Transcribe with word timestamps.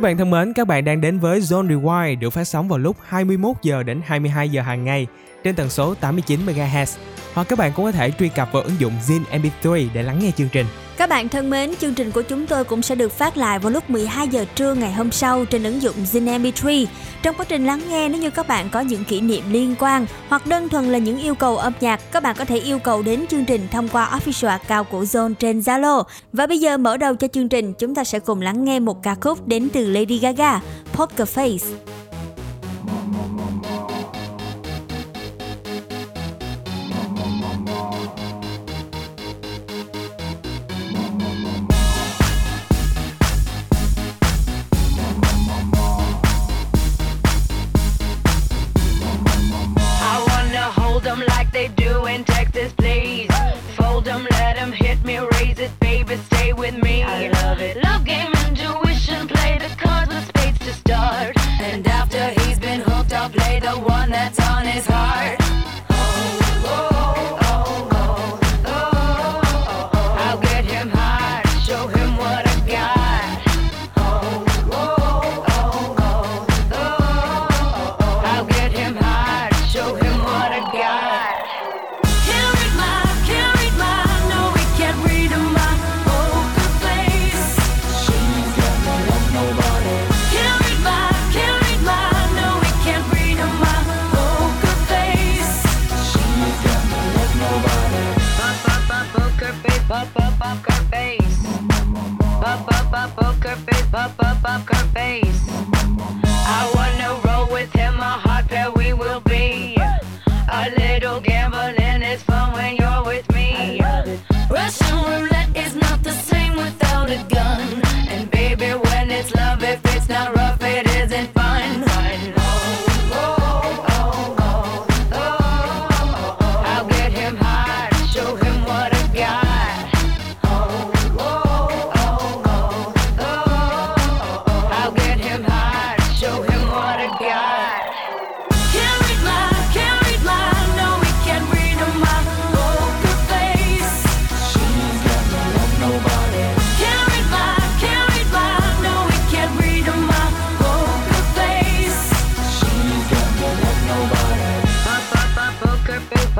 Các 0.00 0.04
bạn 0.04 0.16
thân 0.16 0.30
mến, 0.30 0.52
các 0.52 0.66
bạn 0.66 0.84
đang 0.84 1.00
đến 1.00 1.18
với 1.18 1.40
Zone 1.40 1.68
Rewind 1.68 2.18
được 2.18 2.30
phát 2.30 2.44
sóng 2.44 2.68
vào 2.68 2.78
lúc 2.78 2.96
21 3.04 3.56
giờ 3.62 3.82
đến 3.82 4.00
22 4.04 4.48
giờ 4.48 4.62
hàng 4.62 4.84
ngày 4.84 5.06
trên 5.44 5.54
tần 5.54 5.70
số 5.70 5.94
89 5.94 6.40
MHz. 6.46 6.86
Hoặc 7.34 7.48
các 7.48 7.58
bạn 7.58 7.72
cũng 7.76 7.84
có 7.84 7.92
thể 7.92 8.10
truy 8.18 8.28
cập 8.28 8.52
vào 8.52 8.62
ứng 8.62 8.80
dụng 8.80 8.92
Zin 9.06 9.20
MP3 9.32 9.88
để 9.94 10.02
lắng 10.02 10.18
nghe 10.22 10.30
chương 10.36 10.48
trình. 10.52 10.66
Các 10.96 11.08
bạn 11.08 11.28
thân 11.28 11.50
mến, 11.50 11.74
chương 11.80 11.94
trình 11.94 12.10
của 12.10 12.22
chúng 12.22 12.46
tôi 12.46 12.64
cũng 12.64 12.82
sẽ 12.82 12.94
được 12.94 13.12
phát 13.12 13.36
lại 13.36 13.58
vào 13.58 13.72
lúc 13.72 13.90
12 13.90 14.28
giờ 14.28 14.44
trưa 14.54 14.74
ngày 14.74 14.92
hôm 14.92 15.12
sau 15.12 15.44
trên 15.44 15.62
ứng 15.62 15.82
dụng 15.82 15.94
Zin 16.12 16.40
MP3. 16.40 16.86
Trong 17.22 17.34
quá 17.36 17.46
trình 17.48 17.66
lắng 17.66 17.80
nghe, 17.88 18.08
nếu 18.08 18.20
như 18.20 18.30
các 18.30 18.48
bạn 18.48 18.70
có 18.70 18.80
những 18.80 19.04
kỷ 19.04 19.20
niệm 19.20 19.44
liên 19.50 19.74
quan 19.78 20.06
hoặc 20.28 20.46
đơn 20.46 20.68
thuần 20.68 20.84
là 20.92 20.98
những 20.98 21.18
yêu 21.18 21.34
cầu 21.34 21.56
âm 21.56 21.72
nhạc, 21.80 22.12
các 22.12 22.22
bạn 22.22 22.36
có 22.38 22.44
thể 22.44 22.58
yêu 22.58 22.78
cầu 22.78 23.02
đến 23.02 23.26
chương 23.26 23.44
trình 23.44 23.68
thông 23.70 23.88
qua 23.88 24.18
official 24.18 24.48
account 24.48 24.90
của 24.90 25.02
Zone 25.02 25.34
trên 25.34 25.60
Zalo. 25.60 26.04
Và 26.32 26.46
bây 26.46 26.58
giờ 26.58 26.76
mở 26.76 26.96
đầu 26.96 27.14
cho 27.14 27.28
chương 27.28 27.48
trình, 27.48 27.72
chúng 27.72 27.94
ta 27.94 28.04
sẽ 28.04 28.18
cùng 28.18 28.40
lắng 28.40 28.64
nghe 28.64 28.80
một 28.80 29.02
ca 29.02 29.14
khúc 29.14 29.46
đến 29.46 29.68
từ 29.72 29.90
Lady 29.90 30.18
Gaga, 30.18 30.60
Poker 30.92 31.28
Face. 31.38 31.99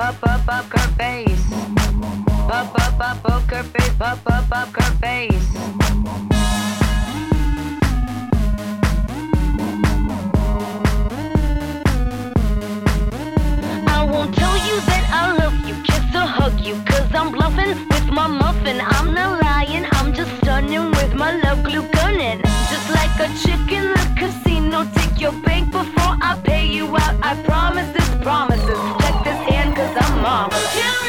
up, 0.01 0.17
up, 0.23 0.49
up 0.49 0.65
her 0.73 0.89
face. 0.97 1.53
Up, 2.49 2.75
up, 2.75 3.01
up, 3.01 3.25
up 3.25 3.51
her 3.51 3.63
face. 3.63 4.01
Up, 4.01 4.19
up, 4.27 4.51
up 4.51 4.69
her 4.75 4.93
face. 4.97 5.51
I 13.87 14.09
won't 14.11 14.35
tell 14.35 14.57
you 14.69 14.77
that 14.89 15.05
I 15.13 15.37
love 15.37 15.55
you, 15.69 15.75
kiss 15.83 16.15
or 16.15 16.27
hug 16.37 16.59
you, 16.61 16.77
I'm 17.15 17.31
bluffing 17.33 17.77
with 17.89 18.07
my 18.11 18.27
muffin. 18.27 18.81
I'm 18.81 19.13
not 19.13 19.43
lying, 19.43 19.85
I'm 19.93 20.15
just 20.15 20.35
stunning 20.39 20.91
with 20.93 21.13
my 21.15 21.33
love 21.43 21.63
glue 21.63 21.87
gunning. 21.93 22.41
Just 22.71 22.89
like 22.91 23.15
a 23.21 23.29
chick 23.43 23.61
the 23.69 24.15
casino, 24.17 24.87
take 24.95 25.21
your 25.21 25.33
bank 25.43 25.71
before 25.73 26.17
I 26.23 26.41
pay 26.43 26.67
you 26.67 26.87
out. 26.97 27.17
I 27.23 27.35
promise 27.45 27.93
this, 27.93 28.09
promises. 28.23 29.00
I'm 29.97 30.25
on. 30.25 30.51
Can't. 30.51 31.01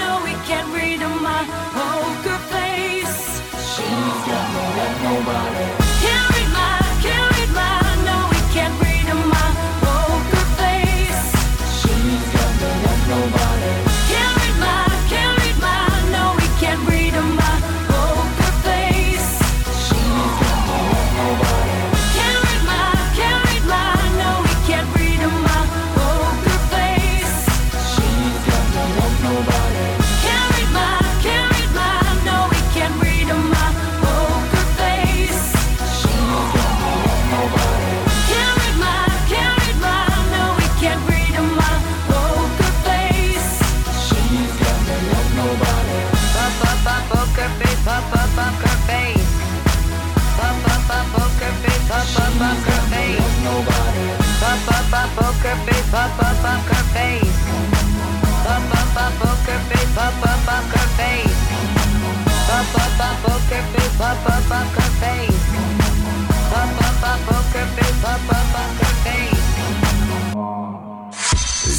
No, 0.00 0.18
can't 0.46 0.68
read 0.74 1.00
my 1.00 1.46
uh, 1.48 2.02
poker 2.22 2.38
face. 2.50 3.40
She's 3.74 4.26
got 4.26 5.02
nobody. 5.02 5.81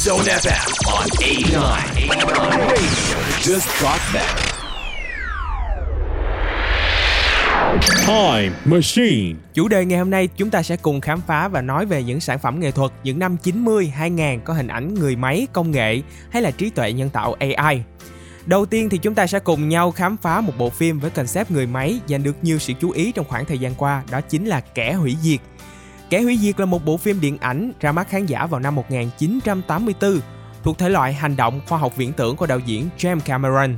Zone 0.04 0.26
FM 0.26 0.68
on 0.92 1.08
89 1.22 1.94
Radio. 2.68 3.18
Just 3.40 3.68
talk 3.78 4.02
back. 4.12 4.63
Machine. 8.64 9.34
Chủ 9.54 9.68
đề 9.68 9.84
ngày 9.84 9.98
hôm 9.98 10.10
nay 10.10 10.28
chúng 10.36 10.50
ta 10.50 10.62
sẽ 10.62 10.76
cùng 10.76 11.00
khám 11.00 11.20
phá 11.20 11.48
và 11.48 11.60
nói 11.60 11.86
về 11.86 12.02
những 12.02 12.20
sản 12.20 12.38
phẩm 12.38 12.60
nghệ 12.60 12.70
thuật 12.70 12.92
những 13.04 13.18
năm 13.18 13.36
90, 13.36 13.92
2000 13.96 14.40
có 14.40 14.54
hình 14.54 14.68
ảnh 14.68 14.94
người 14.94 15.16
máy, 15.16 15.46
công 15.52 15.70
nghệ 15.70 16.02
hay 16.30 16.42
là 16.42 16.50
trí 16.50 16.70
tuệ 16.70 16.92
nhân 16.92 17.10
tạo 17.10 17.36
AI. 17.38 17.82
Đầu 18.46 18.66
tiên 18.66 18.88
thì 18.88 18.98
chúng 18.98 19.14
ta 19.14 19.26
sẽ 19.26 19.38
cùng 19.38 19.68
nhau 19.68 19.90
khám 19.90 20.16
phá 20.16 20.40
một 20.40 20.52
bộ 20.58 20.70
phim 20.70 21.00
với 21.00 21.10
concept 21.10 21.50
người 21.50 21.66
máy 21.66 22.00
giành 22.08 22.22
được 22.22 22.36
nhiều 22.42 22.58
sự 22.58 22.72
chú 22.80 22.90
ý 22.90 23.12
trong 23.12 23.26
khoảng 23.28 23.44
thời 23.44 23.58
gian 23.58 23.74
qua, 23.74 24.02
đó 24.10 24.20
chính 24.20 24.46
là 24.46 24.60
Kẻ 24.60 24.92
hủy 24.92 25.16
diệt. 25.22 25.40
Kẻ 26.10 26.20
hủy 26.20 26.38
diệt 26.38 26.60
là 26.60 26.66
một 26.66 26.84
bộ 26.84 26.96
phim 26.96 27.20
điện 27.20 27.38
ảnh 27.40 27.72
ra 27.80 27.92
mắt 27.92 28.08
khán 28.08 28.26
giả 28.26 28.46
vào 28.46 28.60
năm 28.60 28.74
1984, 28.74 30.20
thuộc 30.62 30.78
thể 30.78 30.88
loại 30.88 31.12
hành 31.12 31.36
động 31.36 31.60
khoa 31.68 31.78
học 31.78 31.96
viễn 31.96 32.12
tưởng 32.12 32.36
của 32.36 32.46
đạo 32.46 32.58
diễn 32.58 32.88
James 32.98 33.20
Cameron. 33.20 33.76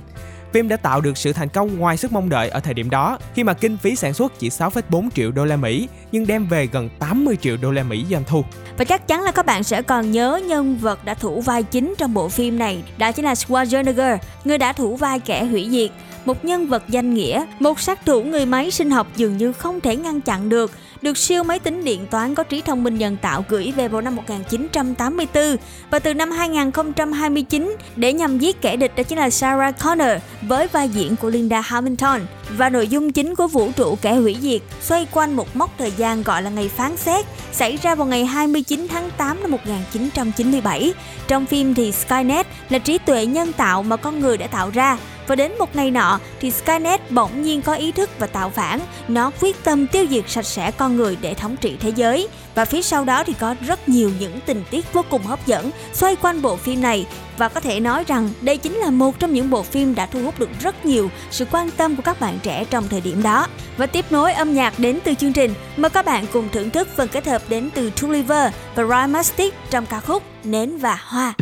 Phim 0.56 0.68
đã 0.68 0.76
tạo 0.76 1.00
được 1.00 1.18
sự 1.18 1.32
thành 1.32 1.48
công 1.48 1.78
ngoài 1.78 1.96
sức 1.96 2.12
mong 2.12 2.28
đợi 2.28 2.48
ở 2.48 2.60
thời 2.60 2.74
điểm 2.74 2.90
đó, 2.90 3.18
khi 3.34 3.44
mà 3.44 3.52
kinh 3.52 3.76
phí 3.76 3.96
sản 3.96 4.14
xuất 4.14 4.38
chỉ 4.38 4.48
6,4 4.48 5.08
triệu 5.14 5.30
đô 5.30 5.44
la 5.44 5.56
Mỹ 5.56 5.88
nhưng 6.12 6.26
đem 6.26 6.46
về 6.46 6.68
gần 6.72 6.88
80 6.98 7.36
triệu 7.40 7.56
đô 7.56 7.70
la 7.72 7.82
Mỹ 7.82 8.04
doanh 8.10 8.24
thu. 8.26 8.44
Và 8.78 8.84
chắc 8.84 9.08
chắn 9.08 9.22
là 9.22 9.32
các 9.32 9.46
bạn 9.46 9.62
sẽ 9.62 9.82
còn 9.82 10.10
nhớ 10.10 10.40
nhân 10.48 10.76
vật 10.76 11.04
đã 11.04 11.14
thủ 11.14 11.40
vai 11.40 11.62
chính 11.62 11.94
trong 11.98 12.14
bộ 12.14 12.28
phim 12.28 12.58
này, 12.58 12.82
đó 12.98 13.12
chính 13.12 13.24
là 13.24 13.34
Schwarzenegger, 13.34 14.18
người 14.44 14.58
đã 14.58 14.72
thủ 14.72 14.96
vai 14.96 15.20
kẻ 15.20 15.44
hủy 15.44 15.68
diệt 15.70 15.90
một 16.26 16.44
nhân 16.44 16.66
vật 16.68 16.82
danh 16.88 17.14
nghĩa, 17.14 17.44
một 17.60 17.80
sát 17.80 18.06
thủ 18.06 18.22
người 18.22 18.46
máy 18.46 18.70
sinh 18.70 18.90
học 18.90 19.06
dường 19.16 19.36
như 19.36 19.52
không 19.52 19.80
thể 19.80 19.96
ngăn 19.96 20.20
chặn 20.20 20.48
được, 20.48 20.70
được 21.02 21.18
siêu 21.18 21.42
máy 21.42 21.58
tính 21.58 21.84
điện 21.84 22.06
toán 22.10 22.34
có 22.34 22.42
trí 22.42 22.60
thông 22.60 22.84
minh 22.84 22.98
nhân 22.98 23.16
tạo 23.22 23.44
gửi 23.48 23.72
về 23.76 23.88
vào 23.88 24.00
năm 24.00 24.16
1984 24.16 25.56
và 25.90 25.98
từ 25.98 26.14
năm 26.14 26.30
2029 26.30 27.76
để 27.96 28.12
nhằm 28.12 28.38
giết 28.38 28.60
kẻ 28.60 28.76
địch 28.76 28.92
đó 28.96 29.02
chính 29.02 29.18
là 29.18 29.30
Sarah 29.30 29.74
Connor 29.84 30.22
với 30.42 30.66
vai 30.66 30.88
diễn 30.88 31.16
của 31.16 31.30
Linda 31.30 31.60
Hamilton. 31.60 32.20
Và 32.56 32.68
nội 32.68 32.88
dung 32.88 33.12
chính 33.12 33.34
của 33.34 33.46
vũ 33.46 33.70
trụ 33.76 33.98
kẻ 34.02 34.14
hủy 34.14 34.36
diệt 34.40 34.60
xoay 34.80 35.06
quanh 35.12 35.36
một 35.36 35.56
mốc 35.56 35.70
thời 35.78 35.90
gian 35.90 36.22
gọi 36.22 36.42
là 36.42 36.50
ngày 36.50 36.68
phán 36.68 36.96
xét 36.96 37.26
xảy 37.52 37.76
ra 37.76 37.94
vào 37.94 38.06
ngày 38.06 38.24
29 38.24 38.86
tháng 38.90 39.10
8 39.16 39.42
năm 39.42 39.50
1997. 39.50 40.92
Trong 41.28 41.46
phim 41.46 41.74
thì 41.74 41.92
Skynet 41.92 42.46
là 42.68 42.78
trí 42.78 42.98
tuệ 42.98 43.26
nhân 43.26 43.52
tạo 43.52 43.82
mà 43.82 43.96
con 43.96 44.20
người 44.20 44.36
đã 44.36 44.46
tạo 44.46 44.70
ra 44.70 44.98
và 45.26 45.34
đến 45.34 45.52
một 45.58 45.76
ngày 45.76 45.90
nọ 45.90 46.20
thì 46.40 46.50
Skynet 46.50 47.10
bỗng 47.10 47.42
nhiên 47.42 47.62
có 47.62 47.74
ý 47.74 47.92
thức 47.92 48.10
và 48.18 48.26
tạo 48.26 48.50
phản. 48.50 48.80
Nó 49.08 49.30
quyết 49.40 49.64
tâm 49.64 49.86
tiêu 49.86 50.06
diệt 50.10 50.24
sạch 50.30 50.46
sẽ 50.46 50.70
con 50.70 50.96
người 50.96 51.16
để 51.20 51.34
thống 51.34 51.56
trị 51.56 51.76
thế 51.80 51.92
giới. 51.96 52.28
Và 52.54 52.64
phía 52.64 52.82
sau 52.82 53.04
đó 53.04 53.24
thì 53.24 53.32
có 53.32 53.54
rất 53.66 53.88
nhiều 53.88 54.10
những 54.20 54.40
tình 54.46 54.62
tiết 54.70 54.92
vô 54.92 55.04
cùng 55.10 55.22
hấp 55.22 55.46
dẫn 55.46 55.70
xoay 55.92 56.16
quanh 56.16 56.42
bộ 56.42 56.56
phim 56.56 56.82
này 56.82 57.06
và 57.38 57.48
có 57.48 57.60
thể 57.60 57.80
nói 57.80 58.04
rằng 58.06 58.30
đây 58.40 58.56
chính 58.56 58.74
là 58.74 58.90
một 58.90 59.18
trong 59.18 59.32
những 59.32 59.50
bộ 59.50 59.62
phim 59.62 59.94
đã 59.94 60.06
thu 60.06 60.22
hút 60.22 60.38
được 60.38 60.50
rất 60.60 60.84
nhiều 60.84 61.10
sự 61.30 61.44
quan 61.50 61.70
tâm 61.70 61.96
của 61.96 62.02
các 62.02 62.20
bạn 62.20 62.38
trẻ 62.42 62.64
trong 62.70 62.88
thời 62.88 63.00
điểm 63.00 63.22
đó. 63.22 63.46
Và 63.76 63.86
tiếp 63.86 64.04
nối 64.10 64.32
âm 64.32 64.54
nhạc 64.54 64.78
đến 64.78 64.98
từ 65.04 65.14
chương 65.14 65.32
trình, 65.32 65.54
mời 65.76 65.90
các 65.90 66.06
bạn 66.06 66.24
cùng 66.32 66.48
thưởng 66.52 66.70
thức 66.70 66.88
phần 66.96 67.08
kết 67.08 67.26
hợp 67.26 67.42
đến 67.48 67.70
từ 67.74 67.90
Tulliver 67.90 68.52
và 68.74 68.84
Ryan 68.84 69.12
Mastic 69.12 69.54
trong 69.70 69.86
ca 69.86 70.00
khúc 70.00 70.22
Nến 70.44 70.78
và 70.78 70.98
Hoa. 71.02 71.34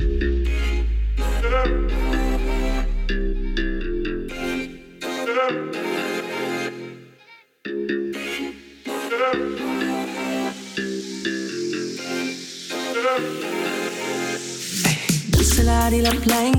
Buổi 15.66 15.90
đi 15.90 15.98
lấp 15.98 16.16
lánh. 16.24 16.52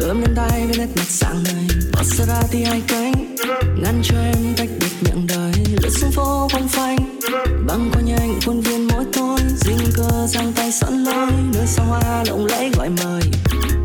Ôm 0.00 0.20
lên 0.20 0.34
tay 0.36 0.66
với 0.66 0.78
nét 0.78 0.86
mặt 0.96 1.06
sáng 1.08 1.42
ngời. 1.44 1.66
Maserati 1.92 2.64
hai 2.64 2.82
cánh. 2.88 3.36
Ngăn 3.82 4.02
cho 4.04 4.16
em 4.16 4.54
tách 4.56 4.68
biệt 4.80 4.92
miệng 5.00 5.26
đời. 5.26 5.52
Lướt 5.82 5.90
xuống 5.90 6.10
phố 6.10 6.48
phong 6.52 6.68
phanh. 6.68 7.18
Băng 7.66 7.90
qua 7.92 8.02
nhanh 8.02 8.40
khuôn 8.46 8.60
viên 8.60 8.88
mỗi 8.88 9.04
thôi. 9.12 9.38
dinh 9.56 9.78
cơ 9.94 10.26
giang 10.26 10.52
tay 10.52 10.72
sẵn 10.72 11.04
lối. 11.04 11.26
Nơi 11.54 11.66
xa 11.66 11.82
hoa 11.82 12.24
lộng 12.26 12.46
lẫy 12.46 12.70
gọi 12.76 12.88
mời. 12.88 13.22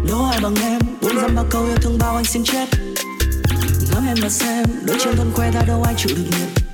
Đố 0.09 0.23
ai 0.29 0.39
bằng 0.43 0.55
em? 0.61 0.81
Buông 1.01 1.21
dăm 1.21 1.35
bao 1.35 1.45
câu 1.49 1.65
yêu 1.65 1.77
thương 1.81 1.97
bao 1.99 2.15
anh 2.15 2.25
xin 2.25 2.43
chết. 2.43 2.69
Ngắm 3.91 4.03
em 4.07 4.17
và 4.21 4.29
xem, 4.29 4.65
đôi 4.85 4.97
chân 4.99 5.15
thân 5.17 5.31
que 5.35 5.51
ta 5.51 5.61
đâu 5.67 5.83
ai 5.83 5.93
chịu 5.97 6.17
được 6.17 6.23
nhiệt 6.31 6.65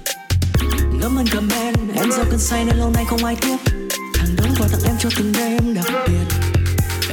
ngắm 1.01 1.15
ơn 1.15 1.25
cầm 1.31 1.49
em 1.49 1.73
em 1.95 2.11
do 2.11 2.23
cơn 2.29 2.39
say 2.39 2.65
nên 2.65 2.77
lâu 2.77 2.91
nay 2.95 3.05
không 3.07 3.25
ai 3.25 3.35
tiếp. 3.41 3.57
hàng 4.15 4.35
đống 4.37 4.55
quà 4.59 4.67
tặng 4.71 4.81
em 4.85 4.95
cho 4.99 5.09
từng 5.17 5.31
đêm 5.37 5.73
đặc 5.73 5.85
biệt 6.07 6.50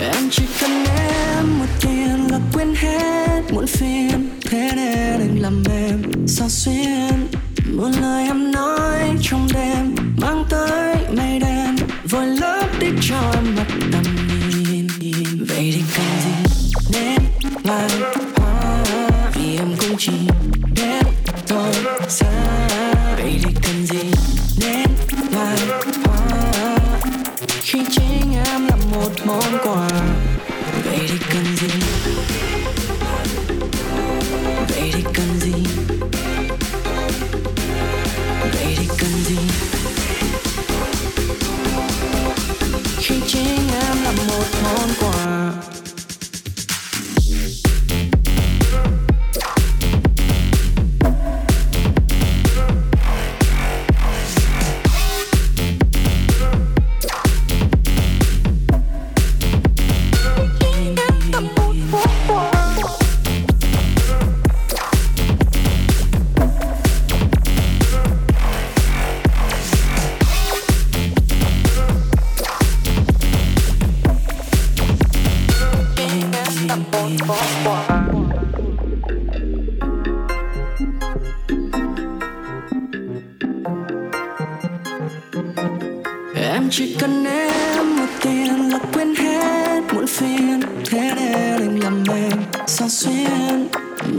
em 0.00 0.30
chỉ 0.30 0.42
cần 0.60 0.84
em, 0.84 1.58
một 1.58 1.66
tiền 1.80 2.26
là 2.30 2.38
quên 2.52 2.74
hết 2.74 3.42
muộn 3.52 3.66
phiền 3.66 4.30
thế 4.50 4.70
nên 4.76 5.20
anh 5.20 5.38
làm 5.40 5.62
em 5.70 6.02
sao 6.26 6.48
xuyên? 6.48 7.28
Một 7.72 7.88
lời 8.00 8.24
em 8.26 8.52
nói 8.52 9.00
trong 9.22 9.48
đêm 9.54 9.94
mang 10.20 10.44
tới 10.50 10.96
mây 11.16 11.27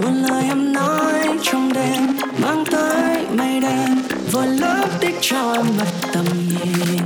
muôn 0.01 0.23
lời 0.23 0.43
em 0.47 0.73
nói 0.73 1.23
trong 1.41 1.73
đêm 1.73 2.17
mang 2.41 2.63
tới 2.71 3.25
mây 3.33 3.59
đen 3.59 3.97
vội 4.31 4.47
lớp 4.47 4.87
tích 4.99 5.15
cho 5.21 5.53
em 5.53 5.65
mặt 5.77 5.87
tầm 6.13 6.25
nhìn. 6.49 6.98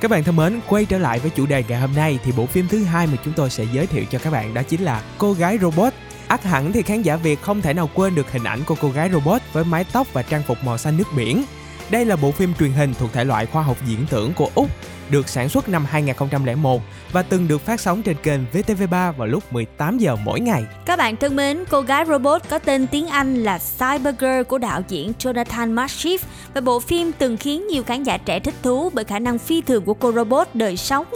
Các 0.00 0.10
bạn 0.10 0.24
thân 0.24 0.36
mến, 0.36 0.60
quay 0.68 0.84
trở 0.84 0.98
lại 0.98 1.18
với 1.18 1.30
chủ 1.30 1.46
đề 1.46 1.64
ngày 1.68 1.80
hôm 1.80 1.94
nay 1.94 2.18
thì 2.24 2.32
bộ 2.36 2.46
phim 2.46 2.68
thứ 2.68 2.84
hai 2.84 3.06
mà 3.06 3.12
chúng 3.24 3.34
tôi 3.34 3.50
sẽ 3.50 3.64
giới 3.72 3.86
thiệu 3.86 4.04
cho 4.10 4.18
các 4.18 4.30
bạn 4.30 4.54
đó 4.54 4.62
chính 4.62 4.82
là 4.82 5.02
Cô 5.18 5.32
gái 5.32 5.58
robot. 5.58 5.92
Ác 6.28 6.42
hẳn 6.42 6.72
thì 6.72 6.82
khán 6.82 7.02
giả 7.02 7.16
Việt 7.16 7.42
không 7.42 7.62
thể 7.62 7.74
nào 7.74 7.90
quên 7.94 8.14
được 8.14 8.32
hình 8.32 8.44
ảnh 8.44 8.60
của 8.66 8.74
cô 8.80 8.88
gái 8.88 9.10
robot 9.12 9.42
với 9.52 9.64
mái 9.64 9.84
tóc 9.92 10.06
và 10.12 10.22
trang 10.22 10.42
phục 10.46 10.58
màu 10.64 10.78
xanh 10.78 10.96
nước 10.96 11.08
biển. 11.16 11.44
Đây 11.90 12.04
là 12.04 12.16
bộ 12.16 12.30
phim 12.30 12.54
truyền 12.54 12.72
hình 12.72 12.94
thuộc 12.98 13.12
thể 13.12 13.24
loại 13.24 13.46
khoa 13.46 13.62
học 13.62 13.76
diễn 13.86 14.06
tưởng 14.10 14.32
của 14.34 14.50
Úc, 14.54 14.70
được 15.10 15.28
sản 15.28 15.48
xuất 15.48 15.68
năm 15.68 15.84
2001 15.84 16.82
và 17.12 17.22
từng 17.22 17.48
được 17.48 17.60
phát 17.60 17.80
sóng 17.80 18.02
trên 18.02 18.16
kênh 18.22 18.40
VTV3 18.52 19.12
vào 19.12 19.26
lúc 19.26 19.52
18 19.52 19.98
giờ 19.98 20.16
mỗi 20.24 20.40
ngày. 20.40 20.64
Các 20.86 20.98
bạn 20.98 21.16
thân 21.16 21.36
mến, 21.36 21.64
cô 21.70 21.80
gái 21.80 22.04
robot 22.08 22.42
có 22.48 22.58
tên 22.58 22.86
tiếng 22.86 23.06
Anh 23.06 23.34
là 23.34 23.58
Cybergirl 23.58 24.42
của 24.48 24.58
đạo 24.58 24.82
diễn 24.88 25.12
Jonathan 25.18 25.74
Marshif 25.74 26.18
và 26.54 26.60
bộ 26.60 26.80
phim 26.80 27.12
từng 27.12 27.36
khiến 27.36 27.66
nhiều 27.66 27.82
khán 27.82 28.02
giả 28.02 28.18
trẻ 28.18 28.40
thích 28.40 28.54
thú 28.62 28.90
bởi 28.92 29.04
khả 29.04 29.18
năng 29.18 29.38
phi 29.38 29.60
thường 29.60 29.84
của 29.84 29.94
cô 29.94 30.12
robot 30.12 30.48
đời 30.54 30.76
6 30.76 31.06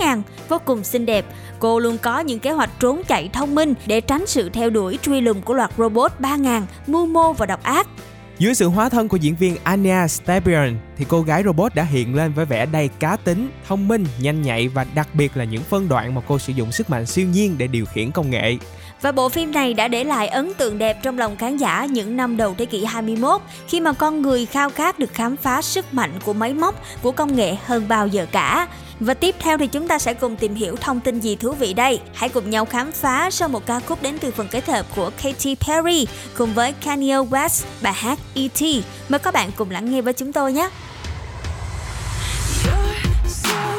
vô 0.48 0.58
cùng 0.64 0.84
xinh 0.84 1.06
đẹp. 1.06 1.24
Cô 1.58 1.78
luôn 1.78 1.98
có 1.98 2.20
những 2.20 2.38
kế 2.38 2.50
hoạch 2.50 2.70
trốn 2.80 3.02
chạy 3.08 3.30
thông 3.32 3.54
minh 3.54 3.74
để 3.86 4.00
tránh 4.00 4.26
sự 4.26 4.48
theo 4.48 4.70
đuổi 4.70 4.98
truy 5.02 5.20
lùng 5.20 5.42
của 5.42 5.54
loạt 5.54 5.70
robot 5.78 6.12
3 6.18 6.36
mưu 6.86 7.06
mô 7.06 7.32
và 7.32 7.46
độc 7.46 7.62
ác. 7.62 7.86
Dưới 8.38 8.54
sự 8.54 8.68
hóa 8.68 8.88
thân 8.88 9.08
của 9.08 9.16
diễn 9.16 9.36
viên 9.36 9.56
Anya 9.64 10.08
Stabian 10.08 10.78
thì 10.96 11.04
cô 11.08 11.22
gái 11.22 11.42
robot 11.44 11.74
đã 11.74 11.82
hiện 11.82 12.14
lên 12.14 12.32
với 12.32 12.44
vẻ 12.44 12.66
đầy 12.66 12.88
cá 12.88 13.16
tính, 13.16 13.50
thông 13.68 13.88
minh, 13.88 14.04
nhanh 14.20 14.42
nhạy 14.42 14.68
và 14.68 14.86
đặc 14.94 15.08
biệt 15.14 15.36
là 15.36 15.44
những 15.44 15.62
phân 15.62 15.88
đoạn 15.88 16.14
mà 16.14 16.20
cô 16.28 16.38
sử 16.38 16.52
dụng 16.52 16.72
sức 16.72 16.90
mạnh 16.90 17.06
siêu 17.06 17.26
nhiên 17.28 17.58
để 17.58 17.66
điều 17.66 17.86
khiển 17.86 18.10
công 18.10 18.30
nghệ. 18.30 18.56
Và 19.02 19.12
bộ 19.12 19.28
phim 19.28 19.52
này 19.52 19.74
đã 19.74 19.88
để 19.88 20.04
lại 20.04 20.28
ấn 20.28 20.54
tượng 20.54 20.78
đẹp 20.78 20.98
trong 21.02 21.18
lòng 21.18 21.36
khán 21.36 21.56
giả 21.56 21.86
những 21.90 22.16
năm 22.16 22.36
đầu 22.36 22.54
thế 22.58 22.64
kỷ 22.64 22.84
21 22.84 23.40
khi 23.68 23.80
mà 23.80 23.92
con 23.92 24.22
người 24.22 24.46
khao 24.46 24.70
khát 24.70 24.98
được 24.98 25.14
khám 25.14 25.36
phá 25.36 25.62
sức 25.62 25.94
mạnh 25.94 26.12
của 26.24 26.32
máy 26.32 26.54
móc, 26.54 26.82
của 27.02 27.12
công 27.12 27.36
nghệ 27.36 27.56
hơn 27.64 27.88
bao 27.88 28.06
giờ 28.06 28.26
cả. 28.32 28.68
Và 29.00 29.14
tiếp 29.14 29.34
theo 29.38 29.58
thì 29.58 29.66
chúng 29.66 29.88
ta 29.88 29.98
sẽ 29.98 30.14
cùng 30.14 30.36
tìm 30.36 30.54
hiểu 30.54 30.76
thông 30.76 31.00
tin 31.00 31.20
gì 31.20 31.36
thú 31.36 31.52
vị 31.52 31.74
đây. 31.74 32.00
Hãy 32.14 32.28
cùng 32.28 32.50
nhau 32.50 32.64
khám 32.64 32.92
phá 32.92 33.30
sau 33.30 33.48
một 33.48 33.66
ca 33.66 33.80
khúc 33.80 34.02
đến 34.02 34.18
từ 34.18 34.30
phần 34.30 34.48
kết 34.50 34.68
hợp 34.68 34.86
của 34.96 35.10
Katy 35.22 35.54
Perry 35.54 36.06
cùng 36.36 36.54
với 36.54 36.72
Kanye 36.72 37.16
West, 37.16 37.64
bài 37.82 37.92
hát 37.92 38.18
E.T. 38.34 38.62
Mời 39.08 39.18
các 39.18 39.34
bạn 39.34 39.50
cùng 39.56 39.70
lắng 39.70 39.90
nghe 39.90 40.02
với 40.02 40.12
chúng 40.12 40.32
tôi 40.32 40.52
nhé. 40.52 40.68
You're 42.64 43.28
so 43.28 43.78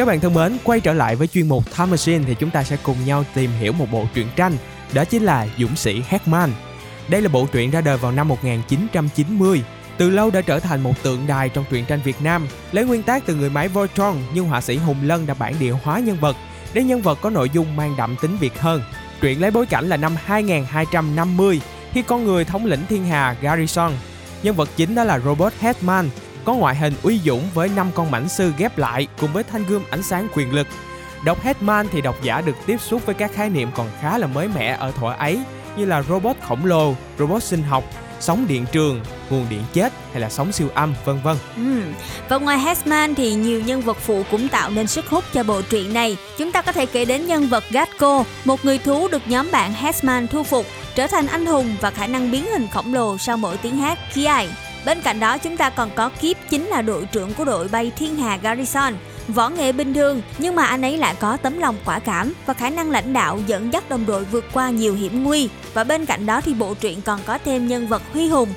Các 0.00 0.06
bạn 0.06 0.20
thân 0.20 0.34
mến, 0.34 0.56
quay 0.64 0.80
trở 0.80 0.92
lại 0.92 1.16
với 1.16 1.26
chuyên 1.26 1.48
mục 1.48 1.64
Time 1.76 1.90
Machine 1.90 2.24
thì 2.26 2.34
chúng 2.34 2.50
ta 2.50 2.62
sẽ 2.64 2.76
cùng 2.82 2.96
nhau 3.06 3.24
tìm 3.34 3.50
hiểu 3.58 3.72
một 3.72 3.86
bộ 3.92 4.04
truyện 4.14 4.26
tranh, 4.36 4.52
đó 4.92 5.04
chính 5.04 5.22
là 5.22 5.46
Dũng 5.58 5.76
sĩ 5.76 6.02
Hackman. 6.08 6.52
Đây 7.08 7.22
là 7.22 7.28
bộ 7.28 7.46
truyện 7.52 7.70
ra 7.70 7.80
đời 7.80 7.96
vào 7.96 8.12
năm 8.12 8.28
1990. 8.28 9.62
Từ 9.98 10.10
lâu 10.10 10.30
đã 10.30 10.40
trở 10.40 10.60
thành 10.60 10.82
một 10.82 11.02
tượng 11.02 11.26
đài 11.26 11.48
trong 11.48 11.64
truyện 11.70 11.84
tranh 11.84 12.00
Việt 12.04 12.22
Nam, 12.22 12.46
lấy 12.72 12.84
nguyên 12.84 13.02
tác 13.02 13.26
từ 13.26 13.34
người 13.34 13.50
máy 13.50 13.68
Voltron 13.68 14.16
nhưng 14.34 14.48
họa 14.48 14.60
sĩ 14.60 14.76
Hùng 14.76 14.98
Lân 15.02 15.26
đã 15.26 15.34
bản 15.34 15.54
địa 15.58 15.72
hóa 15.82 16.00
nhân 16.00 16.16
vật 16.20 16.36
để 16.74 16.82
nhân 16.82 17.02
vật 17.02 17.18
có 17.20 17.30
nội 17.30 17.50
dung 17.52 17.76
mang 17.76 17.94
đậm 17.98 18.16
tính 18.22 18.36
Việt 18.36 18.58
hơn. 18.60 18.82
Truyện 19.20 19.40
lấy 19.40 19.50
bối 19.50 19.66
cảnh 19.66 19.88
là 19.88 19.96
năm 19.96 20.16
2250 20.24 21.60
khi 21.92 22.02
con 22.02 22.24
người 22.24 22.44
thống 22.44 22.66
lĩnh 22.66 22.86
thiên 22.88 23.04
hà 23.04 23.36
Garrison. 23.40 23.92
Nhân 24.42 24.56
vật 24.56 24.68
chính 24.76 24.94
đó 24.94 25.04
là 25.04 25.18
robot 25.18 25.52
Hetman 25.60 26.10
có 26.44 26.54
ngoại 26.54 26.76
hình 26.76 26.94
uy 27.02 27.20
dũng 27.24 27.42
với 27.54 27.68
năm 27.76 27.90
con 27.94 28.10
mảnh 28.10 28.28
sư 28.28 28.52
ghép 28.58 28.78
lại 28.78 29.06
cùng 29.20 29.32
với 29.32 29.44
thanh 29.44 29.64
gươm 29.64 29.82
ánh 29.90 30.02
sáng 30.02 30.28
quyền 30.34 30.54
lực. 30.54 30.66
Đọc 31.24 31.42
Headman 31.42 31.86
thì 31.92 32.00
độc 32.00 32.22
giả 32.22 32.40
được 32.40 32.56
tiếp 32.66 32.80
xúc 32.80 33.06
với 33.06 33.14
các 33.14 33.32
khái 33.34 33.50
niệm 33.50 33.70
còn 33.74 33.90
khá 34.00 34.18
là 34.18 34.26
mới 34.26 34.48
mẻ 34.48 34.76
ở 34.80 34.90
thuở 34.90 35.12
ấy 35.18 35.40
như 35.76 35.84
là 35.84 36.02
robot 36.02 36.36
khổng 36.42 36.64
lồ, 36.64 36.94
robot 37.18 37.42
sinh 37.42 37.62
học, 37.62 37.84
sóng 38.20 38.46
điện 38.48 38.66
trường, 38.72 39.00
nguồn 39.30 39.46
điện 39.50 39.62
chết 39.72 39.92
hay 40.12 40.20
là 40.20 40.30
sóng 40.30 40.52
siêu 40.52 40.68
âm 40.74 40.94
vân 41.04 41.20
vân. 41.24 41.36
Ừ. 41.56 41.82
Và 42.28 42.38
ngoài 42.38 42.58
Hesman 42.58 43.14
thì 43.14 43.34
nhiều 43.34 43.60
nhân 43.60 43.80
vật 43.80 43.96
phụ 43.96 44.22
cũng 44.30 44.48
tạo 44.48 44.70
nên 44.70 44.86
sức 44.86 45.06
hút 45.06 45.24
cho 45.32 45.42
bộ 45.42 45.62
truyện 45.62 45.92
này. 45.94 46.16
Chúng 46.38 46.52
ta 46.52 46.62
có 46.62 46.72
thể 46.72 46.86
kể 46.86 47.04
đến 47.04 47.26
nhân 47.26 47.46
vật 47.48 47.64
Gatko, 47.70 48.24
một 48.44 48.64
người 48.64 48.78
thú 48.78 49.08
được 49.08 49.22
nhóm 49.26 49.50
bạn 49.52 49.72
Hesman 49.72 50.28
thu 50.28 50.42
phục, 50.42 50.66
trở 50.94 51.06
thành 51.06 51.26
anh 51.26 51.46
hùng 51.46 51.76
và 51.80 51.90
khả 51.90 52.06
năng 52.06 52.30
biến 52.30 52.46
hình 52.46 52.68
khổng 52.68 52.94
lồ 52.94 53.18
sau 53.18 53.36
mỗi 53.36 53.56
tiếng 53.56 53.76
hát 53.76 53.98
Kiai. 54.14 54.48
Bên 54.86 55.00
cạnh 55.00 55.20
đó, 55.20 55.38
chúng 55.38 55.56
ta 55.56 55.70
còn 55.70 55.90
có 55.94 56.08
Kiếp 56.08 56.36
chính 56.50 56.66
là 56.66 56.82
đội 56.82 57.06
trưởng 57.12 57.34
của 57.34 57.44
đội 57.44 57.68
bay 57.68 57.92
Thiên 57.96 58.16
Hà 58.16 58.36
Garrison 58.36 58.94
võ 59.28 59.48
nghệ 59.48 59.72
bình 59.72 59.94
thường, 59.94 60.22
nhưng 60.38 60.54
mà 60.54 60.64
anh 60.64 60.82
ấy 60.82 60.98
lại 60.98 61.14
có 61.20 61.36
tấm 61.36 61.58
lòng 61.58 61.76
quả 61.84 61.98
cảm 61.98 62.32
và 62.46 62.54
khả 62.54 62.70
năng 62.70 62.90
lãnh 62.90 63.12
đạo 63.12 63.38
dẫn 63.46 63.72
dắt 63.72 63.90
đồng 63.90 64.06
đội 64.06 64.24
vượt 64.24 64.44
qua 64.52 64.70
nhiều 64.70 64.94
hiểm 64.94 65.24
nguy 65.24 65.48
và 65.74 65.84
bên 65.84 66.06
cạnh 66.06 66.26
đó 66.26 66.40
thì 66.40 66.54
bộ 66.54 66.74
truyện 66.74 67.00
còn 67.02 67.20
có 67.26 67.38
thêm 67.44 67.68
nhân 67.68 67.86
vật 67.86 68.02
huy 68.12 68.28
hùng 68.28 68.48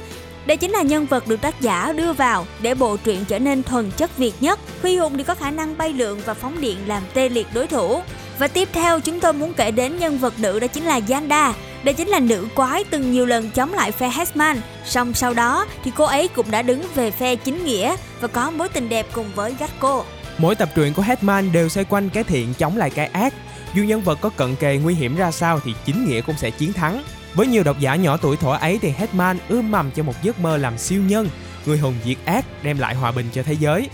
đây 0.46 0.58
chính 0.58 0.72
là 0.72 0.82
nhân 0.82 1.06
vật 1.06 1.28
được 1.28 1.42
tác 1.42 1.62
giả 1.62 1.94
đưa 1.94 2.14
vào 2.14 2.46
để 2.62 2.76
bộ 2.76 2.98
truyện 2.98 3.26
trở 3.28 3.40
nên 3.40 3.64
thuần 3.64 3.92
chất 3.92 4.18
Việt 4.18 4.34
nhất. 4.40 4.60
Huy 4.82 4.98
Hùng 4.98 5.18
thì 5.18 5.24
có 5.24 5.36
khả 5.36 5.52
năng 5.52 5.78
bay 5.78 5.94
lượn 5.94 6.22
và 6.26 6.34
phóng 6.34 6.62
điện 6.62 6.78
làm 6.88 7.04
tê 7.14 7.30
liệt 7.30 7.48
đối 7.54 7.68
thủ. 7.68 8.02
Và 8.40 8.48
tiếp 8.48 8.70
theo, 8.74 9.00
chúng 9.00 9.20
tôi 9.20 9.34
muốn 9.34 9.54
kể 9.54 9.72
đến 9.72 9.98
nhân 9.98 10.18
vật 10.18 10.34
nữ 10.40 10.60
đó 10.60 10.68
chính 10.68 10.84
là 10.84 11.00
Yanda. 11.10 11.54
Đây 11.84 11.94
chính 11.94 12.08
là 12.08 12.20
nữ 12.20 12.48
quái 12.56 12.84
từng 12.84 13.12
nhiều 13.12 13.26
lần 13.26 13.50
chống 13.50 13.74
lại 13.74 13.92
phe 13.92 14.10
Hesman. 14.10 14.62
Song 14.86 15.14
sau 15.14 15.34
đó 15.34 15.66
thì 15.84 15.92
cô 15.96 16.06
ấy 16.06 16.28
cũng 16.28 16.52
đã 16.52 16.62
đứng 16.62 16.82
về 16.96 17.12
phe 17.12 17.36
chính 17.36 17.66
nghĩa 17.66 17.96
và 18.22 18.28
có 18.28 18.52
mối 18.52 18.70
tình 18.70 18.90
đẹp 18.90 19.08
cùng 19.14 19.26
với 19.36 19.56
Gatko. 19.60 20.04
Mỗi 20.38 20.56
tập 20.56 20.70
truyện 20.76 20.94
của 20.94 21.02
Hetman 21.02 21.52
đều 21.52 21.70
xoay 21.70 21.86
quanh 21.90 22.10
cái 22.10 22.24
thiện 22.24 22.54
chống 22.54 22.78
lại 22.78 22.90
cái 22.90 23.08
ác. 23.08 23.34
Dù 23.76 23.84
nhân 23.84 24.02
vật 24.02 24.18
có 24.22 24.30
cận 24.30 24.56
kề 24.56 24.80
nguy 24.84 24.96
hiểm 24.96 25.16
ra 25.16 25.32
sao 25.32 25.60
thì 25.60 25.74
chính 25.86 26.06
nghĩa 26.06 26.22
cũng 26.22 26.36
sẽ 26.38 26.50
chiến 26.52 26.74
thắng. 26.74 27.04
Với 27.34 27.48
nhiều 27.48 27.64
độc 27.64 27.80
giả 27.80 27.96
nhỏ 27.96 28.18
tuổi 28.18 28.38
thuở 28.38 28.58
ấy 28.58 28.80
thì 28.82 28.90
Hetman 28.90 29.38
ươm 29.50 29.72
mầm 29.72 29.92
cho 29.92 30.04
một 30.04 30.24
giấc 30.24 30.40
mơ 30.40 30.58
làm 30.58 30.78
siêu 30.78 31.02
nhân, 31.02 31.30
người 31.66 31.78
hùng 31.78 31.96
diệt 32.06 32.18
ác 32.26 32.46
đem 32.64 32.80
lại 32.80 32.96
hòa 32.96 33.12
bình 33.12 33.26
cho 33.34 33.44
thế 33.44 33.54
giới. 33.60 33.90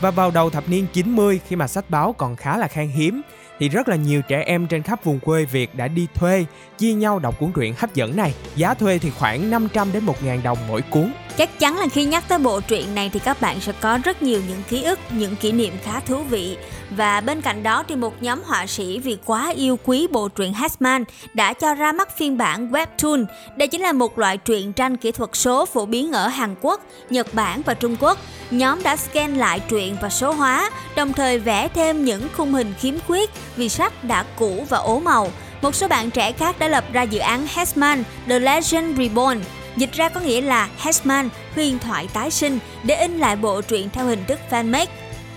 Và 0.00 0.10
vào 0.10 0.30
đầu 0.30 0.50
thập 0.50 0.68
niên 0.68 0.86
90 0.92 1.40
khi 1.48 1.56
mà 1.56 1.68
sách 1.68 1.90
báo 1.90 2.12
còn 2.12 2.36
khá 2.36 2.56
là 2.56 2.68
khan 2.68 2.88
hiếm 2.88 3.22
thì 3.58 3.68
rất 3.68 3.88
là 3.88 3.96
nhiều 3.96 4.22
trẻ 4.22 4.42
em 4.46 4.66
trên 4.66 4.82
khắp 4.82 5.04
vùng 5.04 5.20
quê 5.20 5.44
Việt 5.44 5.74
đã 5.74 5.88
đi 5.88 6.06
thuê, 6.14 6.44
chia 6.78 6.92
nhau 6.92 7.18
đọc 7.18 7.38
cuốn 7.38 7.52
truyện 7.52 7.74
hấp 7.78 7.94
dẫn 7.94 8.16
này. 8.16 8.34
Giá 8.56 8.74
thuê 8.74 8.98
thì 8.98 9.10
khoảng 9.10 9.50
500 9.50 9.92
đến 9.92 10.06
1.000 10.06 10.42
đồng 10.42 10.58
mỗi 10.68 10.82
cuốn. 10.82 11.12
Chắc 11.36 11.58
chắn 11.58 11.78
là 11.78 11.86
khi 11.92 12.04
nhắc 12.04 12.24
tới 12.28 12.38
bộ 12.38 12.60
truyện 12.60 12.94
này 12.94 13.10
thì 13.12 13.20
các 13.20 13.40
bạn 13.40 13.60
sẽ 13.60 13.72
có 13.80 13.98
rất 14.04 14.22
nhiều 14.22 14.40
những 14.48 14.62
ký 14.68 14.82
ức, 14.82 14.98
những 15.10 15.36
kỷ 15.36 15.52
niệm 15.52 15.72
khá 15.84 16.00
thú 16.00 16.22
vị. 16.30 16.56
Và 16.90 17.20
bên 17.20 17.40
cạnh 17.40 17.62
đó 17.62 17.84
thì 17.88 17.96
một 17.96 18.22
nhóm 18.22 18.42
họa 18.44 18.66
sĩ 18.66 18.98
vì 18.98 19.16
quá 19.24 19.52
yêu 19.56 19.78
quý 19.84 20.06
bộ 20.10 20.28
truyện 20.28 20.52
Hasman 20.52 21.04
đã 21.34 21.52
cho 21.52 21.74
ra 21.74 21.92
mắt 21.92 22.18
phiên 22.18 22.38
bản 22.38 22.70
Webtoon. 22.70 23.24
Đây 23.56 23.68
chính 23.68 23.80
là 23.80 23.92
một 23.92 24.18
loại 24.18 24.36
truyện 24.36 24.72
tranh 24.72 24.96
kỹ 24.96 25.12
thuật 25.12 25.30
số 25.32 25.66
phổ 25.66 25.86
biến 25.86 26.12
ở 26.12 26.28
Hàn 26.28 26.54
Quốc, 26.60 26.80
Nhật 27.10 27.34
Bản 27.34 27.62
và 27.62 27.74
Trung 27.74 27.96
Quốc. 28.00 28.18
Nhóm 28.50 28.82
đã 28.82 28.96
scan 28.96 29.36
lại 29.36 29.60
truyện 29.60 29.96
và 30.00 30.10
số 30.10 30.32
hóa, 30.32 30.70
đồng 30.96 31.12
thời 31.12 31.38
vẽ 31.38 31.68
thêm 31.68 32.04
những 32.04 32.28
khung 32.36 32.52
hình 32.52 32.74
khiếm 32.80 32.94
khuyết 33.06 33.30
vì 33.56 33.68
sách 33.68 34.04
đã 34.04 34.24
cũ 34.38 34.66
và 34.68 34.78
ố 34.78 35.00
màu. 35.00 35.30
Một 35.62 35.74
số 35.74 35.88
bạn 35.88 36.10
trẻ 36.10 36.32
khác 36.32 36.58
đã 36.58 36.68
lập 36.68 36.84
ra 36.92 37.02
dự 37.02 37.18
án 37.18 37.46
Hasman 37.46 38.02
The 38.28 38.38
Legend 38.38 38.98
Reborn 38.98 39.40
Dịch 39.76 39.92
ra 39.92 40.08
có 40.08 40.20
nghĩa 40.20 40.40
là 40.40 40.68
Hesman, 40.78 41.28
huyền 41.54 41.78
thoại 41.78 42.08
tái 42.12 42.30
sinh 42.30 42.58
để 42.82 42.94
in 42.94 43.18
lại 43.18 43.36
bộ 43.36 43.60
truyện 43.60 43.90
theo 43.92 44.06
hình 44.06 44.24
thức 44.28 44.40
fanmade. 44.50 44.86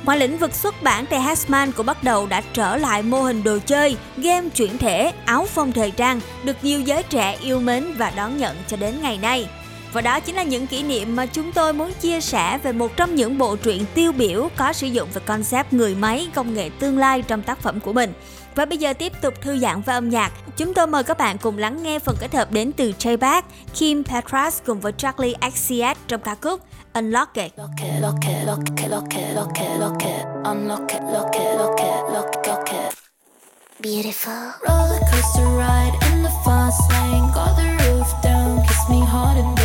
Ngoài 0.03 0.19
lĩnh 0.19 0.37
vực 0.37 0.53
xuất 0.53 0.83
bản 0.83 1.05
thì 1.09 1.17
Hasman 1.17 1.71
cũng 1.71 1.85
bắt 1.85 2.03
đầu 2.03 2.27
đã 2.27 2.41
trở 2.53 2.77
lại 2.77 3.03
mô 3.03 3.21
hình 3.21 3.43
đồ 3.43 3.57
chơi, 3.65 3.97
game 4.17 4.49
chuyển 4.49 4.77
thể, 4.77 5.11
áo 5.25 5.45
phông 5.45 5.71
thời 5.71 5.91
trang 5.91 6.19
được 6.43 6.57
nhiều 6.61 6.81
giới 6.81 7.03
trẻ 7.03 7.37
yêu 7.41 7.59
mến 7.59 7.93
và 7.97 8.11
đón 8.15 8.37
nhận 8.37 8.57
cho 8.67 8.77
đến 8.77 9.01
ngày 9.01 9.17
nay. 9.17 9.47
Và 9.93 10.01
đó 10.01 10.19
chính 10.19 10.35
là 10.35 10.43
những 10.43 10.67
kỷ 10.67 10.83
niệm 10.83 11.15
mà 11.15 11.25
chúng 11.25 11.51
tôi 11.51 11.73
muốn 11.73 11.91
chia 12.01 12.21
sẻ 12.21 12.59
về 12.63 12.71
một 12.71 12.97
trong 12.97 13.15
những 13.15 13.37
bộ 13.37 13.55
truyện 13.55 13.85
tiêu 13.93 14.11
biểu 14.11 14.49
có 14.55 14.73
sử 14.73 14.87
dụng 14.87 15.09
về 15.13 15.21
concept 15.25 15.73
người 15.73 15.95
máy 15.95 16.27
công 16.35 16.53
nghệ 16.53 16.69
tương 16.79 16.97
lai 16.97 17.21
trong 17.21 17.41
tác 17.41 17.61
phẩm 17.61 17.79
của 17.79 17.93
mình. 17.93 18.13
Và 18.57 18.65
bây 18.65 18.77
giờ 18.77 18.93
tiếp 18.93 19.13
tục 19.21 19.33
thư 19.41 19.59
giãn 19.59 19.81
với 19.81 19.95
âm 19.95 20.09
nhạc. 20.09 20.31
Chúng 20.57 20.73
tôi 20.73 20.87
mời 20.87 21.03
các 21.03 21.17
bạn 21.17 21.37
cùng 21.37 21.57
lắng 21.57 21.83
nghe 21.83 21.99
phần 21.99 22.15
kết 22.19 22.33
hợp 22.33 22.51
đến 22.51 22.71
từ 22.71 22.93
Jay 22.99 23.17
Bach, 23.17 23.45
Kim 23.73 24.03
Petras 24.03 24.61
cùng 24.65 24.79
với 24.79 24.91
Charlie 24.97 25.35
XCX 25.53 25.97
trong 26.07 26.21
ca 26.21 26.35
khúc 26.41 26.61
Unlock 26.93 27.33
It. 27.33 27.51
Lock 27.57 27.71
it, 27.77 28.01
lock 28.01 28.17
it, 28.27 28.47
lock 28.47 28.63
it, 28.77 28.89
lock 28.89 29.09
it, 29.09 29.35
lock 29.35 29.57
it, 29.59 29.79
lock 29.79 29.99
it. 29.99 30.25
Unlock 30.43 30.91
it, 30.91 31.01
lock 31.13 31.33
it, 31.33 31.57
lock 31.59 31.79
it, 31.79 32.13
lock 32.13 32.31
it, 32.33 32.47
lock 32.47 32.69
it. 32.69 32.93
Beautiful. 33.79 34.33
Roller 34.67 34.99
coaster 35.11 35.47
ride 35.57 35.93
in 36.11 36.23
the 36.23 36.31
fast 36.45 36.81
lane. 36.91 37.31
Got 37.35 37.55
the 37.57 37.67
roof 37.79 38.07
down, 38.23 38.61
kiss 38.67 38.89
me 38.89 38.99
hard 39.05 39.37
in 39.37 39.56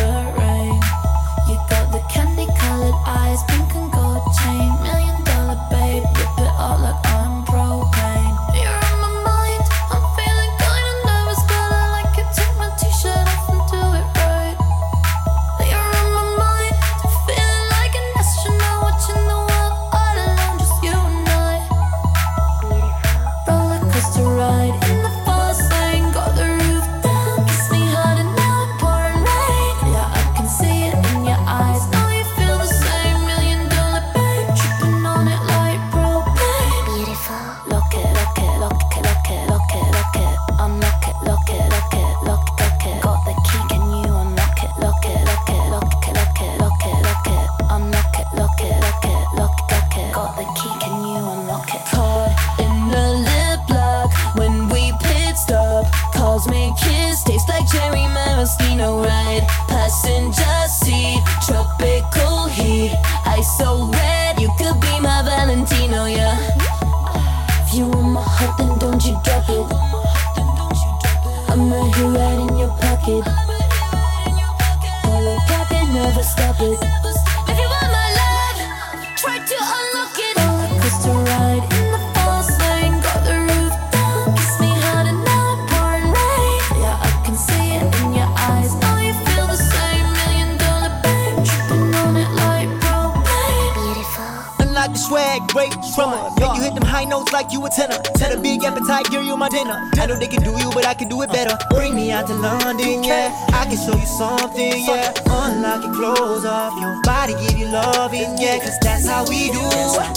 you 97.63 97.67
a 97.67 97.69
tenor 97.69 98.03
Set 98.17 98.35
a 98.35 98.39
big 98.39 98.63
appetite, 98.63 99.05
give 99.09 99.23
you 99.23 99.37
my 99.37 99.49
dinner. 99.49 99.89
I 99.99 100.05
know 100.05 100.17
they 100.19 100.27
can 100.27 100.43
do 100.43 100.51
you, 100.51 100.69
but 100.73 100.85
I 100.85 100.93
can 100.93 101.07
do 101.07 101.21
it 101.21 101.31
better. 101.31 101.57
Bring 101.69 101.95
me 101.95 102.11
out 102.11 102.27
to 102.27 102.33
London, 102.33 103.03
yeah. 103.03 103.31
I 103.53 103.65
can 103.65 103.77
show 103.77 103.95
you 103.95 104.05
something, 104.05 104.83
yeah. 104.85 105.13
Unlock 105.27 105.83
your 105.83 105.93
clothes 105.93 106.45
off 106.45 106.73
your 106.79 107.01
body, 107.03 107.33
give 107.33 107.57
you 107.57 107.67
loving, 107.67 108.37
yeah. 108.37 108.59
Cause 108.59 108.77
that's 108.81 109.07
how 109.07 109.23
we 109.27 109.51
do. 109.51 109.63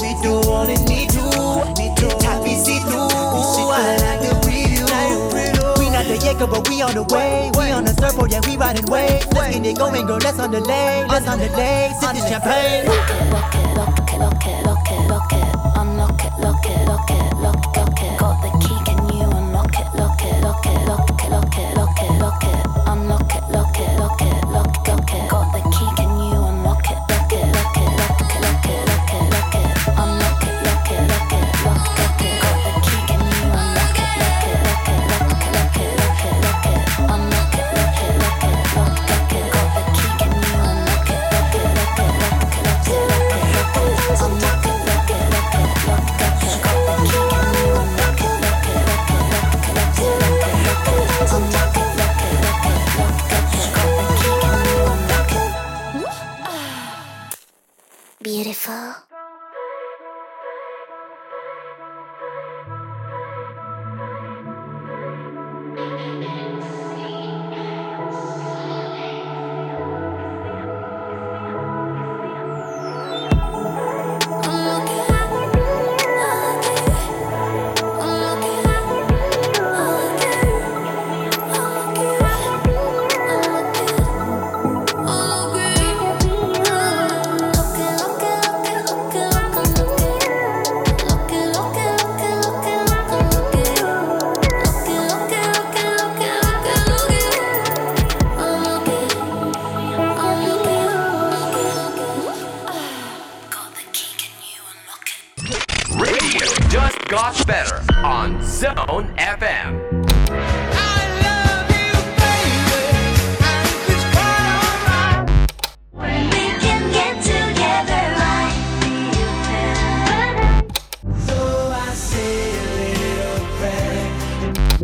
We 0.02 0.14
do 0.22 0.34
all 0.48 0.68
in 0.68 0.82
me 0.86 1.06
to. 1.06 1.22
We 1.78 1.90
do. 1.94 2.08
Top 2.18 2.42
me 2.44 2.54
see 2.54 2.78
through. 2.80 3.06
I 3.76 3.96
like 4.00 4.20
the 4.20 4.36
yeah, 4.50 5.78
We 5.78 5.90
not 5.90 6.06
the 6.06 6.18
Jacob, 6.18 6.50
but 6.50 6.68
we 6.68 6.80
on 6.82 6.94
the 6.94 7.02
way. 7.14 7.50
We 7.58 7.70
on 7.70 7.84
the 7.84 7.92
surfboard, 7.94 8.30
yeah, 8.32 8.40
we 8.46 8.56
riding 8.56 8.86
way. 8.86 9.20
Let's 9.34 9.56
get 9.56 9.66
it 9.66 9.78
going, 9.78 10.06
girl. 10.06 10.18
Let's 10.18 10.38
on 10.38 10.50
the 10.50 10.60
lay. 10.60 11.04
Let's 11.08 11.26
on 11.26 11.38
the 11.38 11.48
lay. 11.50 11.92
Sip 12.00 12.14
the 12.14 12.28
champagne. 12.28 12.86
Rock 12.86 13.10
it, 13.10 13.32
rock 13.32 13.54
it, 13.54 13.76
rock 13.76 14.12
it, 14.12 14.18
rock 14.18 14.46
it 14.46 14.55
lock 16.86 17.10
it, 17.10 17.36
lock 17.38 17.66
it. 17.66 17.75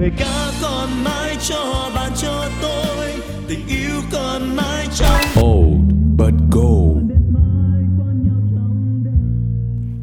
Người 0.03 0.13
ca 0.19 0.53
còn 0.63 1.05
mãi 1.05 1.37
cho 1.49 1.91
bạn 1.95 2.13
cho 2.17 2.49
tôi 2.63 3.13
tình 3.49 3.67
yêu 3.69 4.01
còn 4.13 4.57
mãi 4.57 4.87
trong 4.95 5.45
Old 5.45 5.93
but 6.17 6.35
gold. 6.51 7.13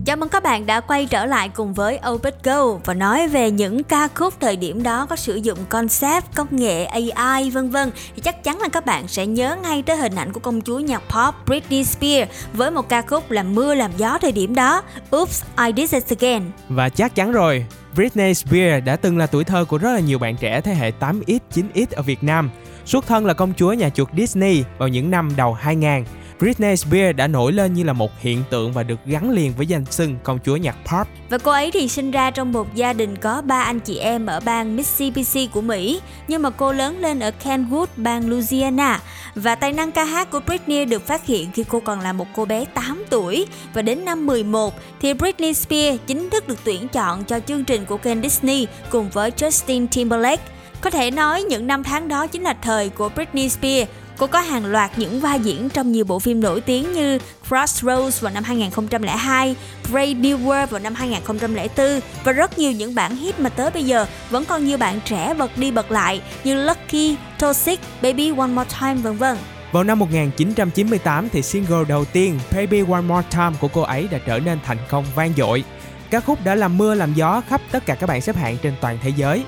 Chào 0.06 0.18
mừng 0.18 0.30
các 0.30 0.44
bạn 0.44 0.66
đã 0.66 0.80
quay 0.80 1.06
trở 1.06 1.26
lại 1.26 1.50
cùng 1.50 1.74
với 1.74 2.00
Open 2.10 2.34
Go 2.44 2.66
và 2.86 2.94
nói 2.94 3.28
về 3.28 3.52
những 3.52 3.84
ca 3.84 4.08
khúc 4.16 4.34
thời 4.40 4.56
điểm 4.56 4.84
đó 4.84 5.06
có 5.06 5.16
sử 5.16 5.36
dụng 5.36 5.60
concept, 5.70 6.36
công 6.36 6.48
nghệ 6.52 6.86
AI 6.86 7.50
vân 7.50 7.70
vân 7.70 7.92
thì 8.16 8.22
chắc 8.22 8.44
chắn 8.44 8.60
là 8.60 8.68
các 8.70 8.86
bạn 8.86 9.08
sẽ 9.08 9.26
nhớ 9.26 9.58
ngay 9.64 9.82
tới 9.82 9.98
hình 9.98 10.16
ảnh 10.16 10.34
của 10.34 10.40
công 10.40 10.62
chúa 10.62 10.80
nhạc 10.80 11.02
pop 11.10 11.36
Britney 11.46 11.84
Spears 11.84 12.32
với 12.54 12.72
một 12.72 12.90
ca 12.90 13.02
khúc 13.02 13.32
là 13.32 13.44
mưa 13.44 13.76
làm 13.76 13.92
gió 13.98 14.18
thời 14.22 14.32
điểm 14.32 14.56
đó 14.56 14.82
Oops, 15.12 15.44
I 15.58 15.72
Did 15.78 15.94
It 15.94 16.20
Again. 16.20 16.44
Và 16.70 16.90
chắc 16.90 17.16
chắn 17.16 17.32
rồi, 17.32 17.66
Britney 17.96 18.34
Spears 18.34 18.86
đã 18.86 18.96
từng 18.96 19.18
là 19.18 19.28
tuổi 19.28 19.44
thơ 19.44 19.66
của 19.66 19.78
rất 19.78 19.94
là 19.94 20.00
nhiều 20.00 20.20
bạn 20.20 20.38
trẻ 20.38 20.62
thế 20.62 20.74
hệ 20.76 20.92
8X, 21.00 21.40
9X 21.54 21.86
ở 21.92 22.02
Việt 22.02 22.24
Nam. 22.24 22.50
Xuất 22.86 23.08
thân 23.08 23.26
là 23.26 23.34
công 23.34 23.54
chúa 23.54 23.74
nhà 23.74 23.90
chuột 23.90 24.10
Disney 24.18 24.64
vào 24.78 24.88
những 24.88 25.12
năm 25.12 25.32
đầu 25.38 25.54
2000. 25.54 26.04
Britney 26.40 26.76
Spears 26.76 27.18
đã 27.18 27.28
nổi 27.28 27.52
lên 27.52 27.74
như 27.74 27.84
là 27.84 27.94
một 27.94 28.12
hiện 28.20 28.44
tượng 28.50 28.74
và 28.74 28.84
được 28.84 29.00
gắn 29.06 29.32
liền 29.32 29.54
với 29.58 29.66
danh 29.66 29.86
xưng 29.86 30.16
công 30.24 30.40
chúa 30.46 30.56
nhạc 30.56 30.76
pop. 30.86 31.08
Và 31.30 31.38
cô 31.38 31.52
ấy 31.52 31.72
thì 31.72 31.88
sinh 31.88 32.12
ra 32.12 32.32
trong 32.32 32.52
một 32.52 32.76
gia 32.76 32.94
đình 32.94 33.16
có 33.16 33.42
ba 33.42 33.62
anh 33.62 33.80
chị 33.80 33.98
em 33.98 34.26
ở 34.26 34.40
bang 34.40 34.76
Mississippi 34.76 35.48
của 35.48 35.62
Mỹ, 35.62 36.02
nhưng 36.28 36.42
mà 36.42 36.50
cô 36.50 36.74
lớn 36.74 37.00
lên 37.00 37.20
ở 37.20 37.32
Kenwood, 37.44 37.86
bang 37.96 38.30
Louisiana. 38.30 39.00
Và 39.36 39.56
tài 39.56 39.74
năng 39.74 39.92
ca 39.92 40.04
hát 40.04 40.32
của 40.32 40.40
Britney 40.40 40.86
được 40.86 41.08
phát 41.08 41.26
hiện 41.26 41.52
khi 41.52 41.64
cô 41.70 41.80
còn 41.80 42.00
là 42.00 42.14
một 42.14 42.28
cô 42.36 42.46
bé 42.46 42.66
8 42.66 43.04
tuổi. 43.10 43.48
Và 43.74 43.82
đến 43.82 44.06
năm 44.06 44.26
11 44.26 44.74
thì 45.02 45.14
Britney 45.14 45.54
Spears 45.54 46.00
chính 46.08 46.30
thức 46.30 46.48
được 46.48 46.60
tuyển 46.64 46.88
chọn 46.88 47.24
cho 47.24 47.40
chương 47.40 47.64
trình 47.64 47.86
của 47.86 47.98
kênh 47.98 48.22
Disney 48.22 48.68
cùng 48.90 49.10
với 49.10 49.32
Justin 49.32 49.88
Timberlake. 49.88 50.44
Có 50.82 50.90
thể 50.90 51.12
nói 51.12 51.44
những 51.44 51.68
năm 51.68 51.84
tháng 51.84 52.08
đó 52.08 52.28
chính 52.28 52.42
là 52.42 52.54
thời 52.54 52.90
của 52.90 53.10
Britney 53.10 53.50
Spears 53.50 53.90
Cô 54.20 54.28
có 54.28 54.40
hàng 54.40 54.66
loạt 54.66 54.92
những 54.98 55.20
vai 55.20 55.40
diễn 55.40 55.70
trong 55.70 55.92
nhiều 55.92 56.06
bộ 56.06 56.20
phim 56.20 56.42
nổi 56.42 56.62
tiếng 56.62 56.94
như 56.94 57.20
Crossroads 57.48 58.22
vào 58.22 58.34
năm 58.34 58.44
2002, 58.44 59.56
Brave 59.92 60.14
New 60.14 60.46
World 60.46 60.68
vào 60.68 60.80
năm 60.80 60.96
2004 60.96 62.00
và 62.24 62.32
rất 62.32 62.60
nhiều 62.60 62.72
những 62.72 62.96
bản 62.96 63.16
hit 63.16 63.40
mà 63.40 63.50
tới 63.50 63.72
bây 63.72 63.84
giờ 63.84 64.06
vẫn 64.30 64.46
còn 64.46 64.66
nhiều 64.66 64.78
bạn 64.78 65.00
trẻ 65.06 65.34
bật 65.34 65.58
đi 65.58 65.72
bật 65.72 65.92
lại 65.92 66.22
như 66.44 66.64
Lucky, 66.64 67.16
Toxic, 67.40 67.80
Baby 68.02 68.32
One 68.38 68.48
More 68.48 68.70
Time 68.82 68.94
vân 68.94 69.18
vân. 69.18 69.38
Vào 69.72 69.84
năm 69.84 70.00
1998 70.00 71.30
thì 71.30 71.42
single 71.42 71.84
đầu 71.88 72.06
tiên 72.06 72.40
Baby 72.56 72.84
One 72.92 73.02
More 73.02 73.28
Time 73.32 73.54
của 73.60 73.68
cô 73.68 73.82
ấy 73.82 74.08
đã 74.12 74.18
trở 74.26 74.40
nên 74.40 74.60
thành 74.66 74.78
công 74.90 75.06
vang 75.16 75.34
dội. 75.38 75.64
các 76.10 76.26
khúc 76.26 76.44
đã 76.44 76.56
làm 76.56 76.78
mưa 76.78 76.96
làm 76.96 77.14
gió 77.14 77.42
khắp 77.50 77.62
tất 77.72 77.86
cả 77.86 77.96
các 77.96 78.08
bảng 78.08 78.22
xếp 78.22 78.36
hạng 78.36 78.58
trên 78.58 78.74
toàn 78.82 78.98
thế 79.02 79.12
giới. 79.18 79.44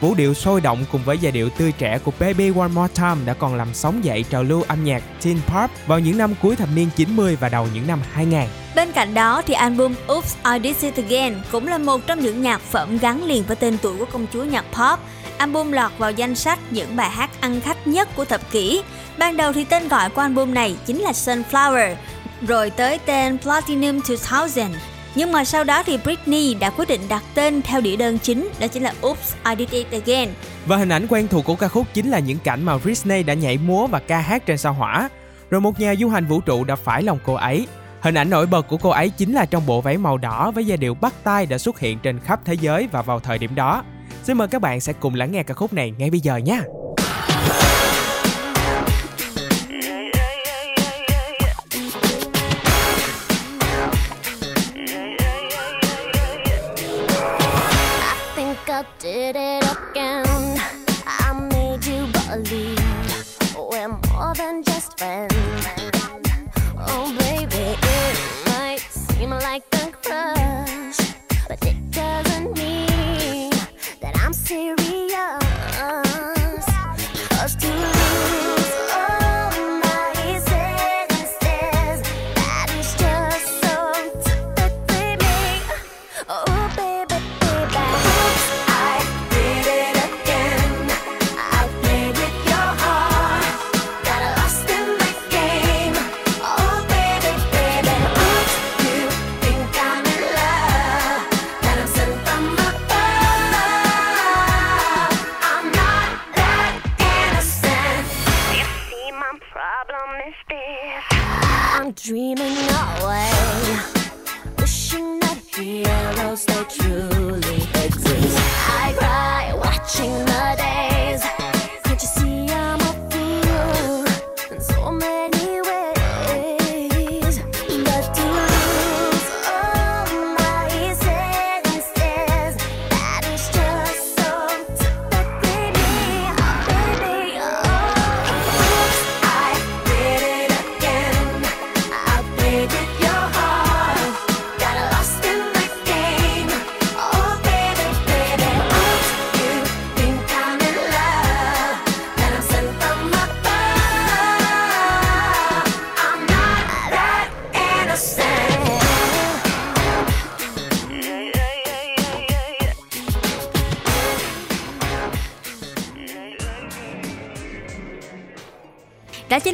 Vũ 0.00 0.14
điệu 0.14 0.34
sôi 0.34 0.60
động 0.60 0.84
cùng 0.92 1.02
với 1.04 1.18
giai 1.18 1.32
điệu 1.32 1.50
tươi 1.50 1.72
trẻ 1.72 1.98
của 1.98 2.12
Baby 2.20 2.52
One 2.58 2.68
More 2.68 2.94
Time 2.94 3.24
đã 3.24 3.34
còn 3.34 3.54
làm 3.54 3.74
sóng 3.74 4.04
dậy 4.04 4.24
trào 4.30 4.42
lưu 4.42 4.62
âm 4.68 4.84
nhạc 4.84 5.02
teen 5.24 5.38
pop 5.46 5.70
vào 5.86 5.98
những 5.98 6.18
năm 6.18 6.34
cuối 6.42 6.56
thập 6.56 6.68
niên 6.74 6.88
90 6.96 7.36
và 7.40 7.48
đầu 7.48 7.68
những 7.74 7.86
năm 7.86 8.00
2000. 8.12 8.40
Bên 8.74 8.92
cạnh 8.92 9.14
đó 9.14 9.42
thì 9.46 9.54
album 9.54 9.94
Oops 10.08 10.36
I 10.44 10.58
Did 10.62 10.84
It 10.84 10.96
Again 10.96 11.34
cũng 11.52 11.66
là 11.66 11.78
một 11.78 12.06
trong 12.06 12.20
những 12.20 12.42
nhạc 12.42 12.60
phẩm 12.60 12.98
gắn 12.98 13.24
liền 13.24 13.42
với 13.42 13.56
tên 13.56 13.78
tuổi 13.82 13.98
của 13.98 14.04
công 14.12 14.26
chúa 14.32 14.44
nhạc 14.44 14.64
pop. 14.72 15.00
Album 15.38 15.72
lọt 15.72 15.92
vào 15.98 16.10
danh 16.10 16.34
sách 16.34 16.58
những 16.70 16.96
bài 16.96 17.10
hát 17.10 17.30
ăn 17.40 17.60
khách 17.60 17.86
nhất 17.86 18.08
của 18.16 18.24
thập 18.24 18.50
kỷ. 18.50 18.82
Ban 19.18 19.36
đầu 19.36 19.52
thì 19.52 19.64
tên 19.64 19.88
gọi 19.88 20.10
của 20.10 20.20
album 20.20 20.54
này 20.54 20.76
chính 20.86 21.00
là 21.00 21.12
Sunflower, 21.12 21.94
rồi 22.42 22.70
tới 22.70 22.98
tên 23.06 23.38
Platinum 23.38 24.00
2000 24.24 24.66
nhưng 25.16 25.32
mà 25.32 25.44
sau 25.44 25.64
đó 25.64 25.82
thì 25.82 25.98
Britney 26.04 26.54
đã 26.54 26.70
quyết 26.70 26.88
định 26.88 27.00
đặt 27.08 27.22
tên 27.34 27.62
theo 27.62 27.80
đĩa 27.80 27.96
đơn 27.96 28.18
chính, 28.18 28.48
đó 28.60 28.66
chính 28.66 28.82
là 28.82 28.92
Oops, 29.02 29.34
I 29.44 29.54
Did 29.58 29.70
It 29.70 29.86
Again. 29.90 30.28
Và 30.66 30.76
hình 30.76 30.88
ảnh 30.88 31.06
quen 31.08 31.28
thuộc 31.28 31.44
của 31.44 31.56
ca 31.56 31.68
khúc 31.68 31.86
chính 31.94 32.10
là 32.10 32.18
những 32.18 32.38
cảnh 32.38 32.62
mà 32.62 32.78
Britney 32.78 33.22
đã 33.22 33.34
nhảy 33.34 33.58
múa 33.58 33.86
và 33.86 33.98
ca 33.98 34.18
hát 34.18 34.46
trên 34.46 34.58
sao 34.58 34.72
hỏa. 34.72 35.08
Rồi 35.50 35.60
một 35.60 35.80
nhà 35.80 35.94
du 35.94 36.08
hành 36.08 36.26
vũ 36.26 36.40
trụ 36.40 36.64
đã 36.64 36.76
phải 36.76 37.02
lòng 37.02 37.18
cô 37.24 37.34
ấy. 37.34 37.66
Hình 38.00 38.14
ảnh 38.14 38.30
nổi 38.30 38.46
bật 38.46 38.68
của 38.68 38.76
cô 38.76 38.90
ấy 38.90 39.10
chính 39.10 39.32
là 39.32 39.44
trong 39.44 39.66
bộ 39.66 39.80
váy 39.80 39.98
màu 39.98 40.18
đỏ 40.18 40.50
với 40.50 40.66
giai 40.66 40.76
điệu 40.76 40.94
bắt 40.94 41.14
tay 41.24 41.46
đã 41.46 41.58
xuất 41.58 41.80
hiện 41.80 41.98
trên 41.98 42.18
khắp 42.18 42.40
thế 42.44 42.54
giới 42.54 42.88
và 42.92 43.02
vào 43.02 43.20
thời 43.20 43.38
điểm 43.38 43.54
đó. 43.54 43.84
Xin 44.22 44.38
mời 44.38 44.48
các 44.48 44.62
bạn 44.62 44.80
sẽ 44.80 44.92
cùng 44.92 45.14
lắng 45.14 45.32
nghe 45.32 45.42
ca 45.42 45.54
khúc 45.54 45.72
này 45.72 45.92
ngay 45.98 46.10
bây 46.10 46.20
giờ 46.20 46.36
nhé. 46.36 46.60
Did 59.32 59.34
it 59.34 59.65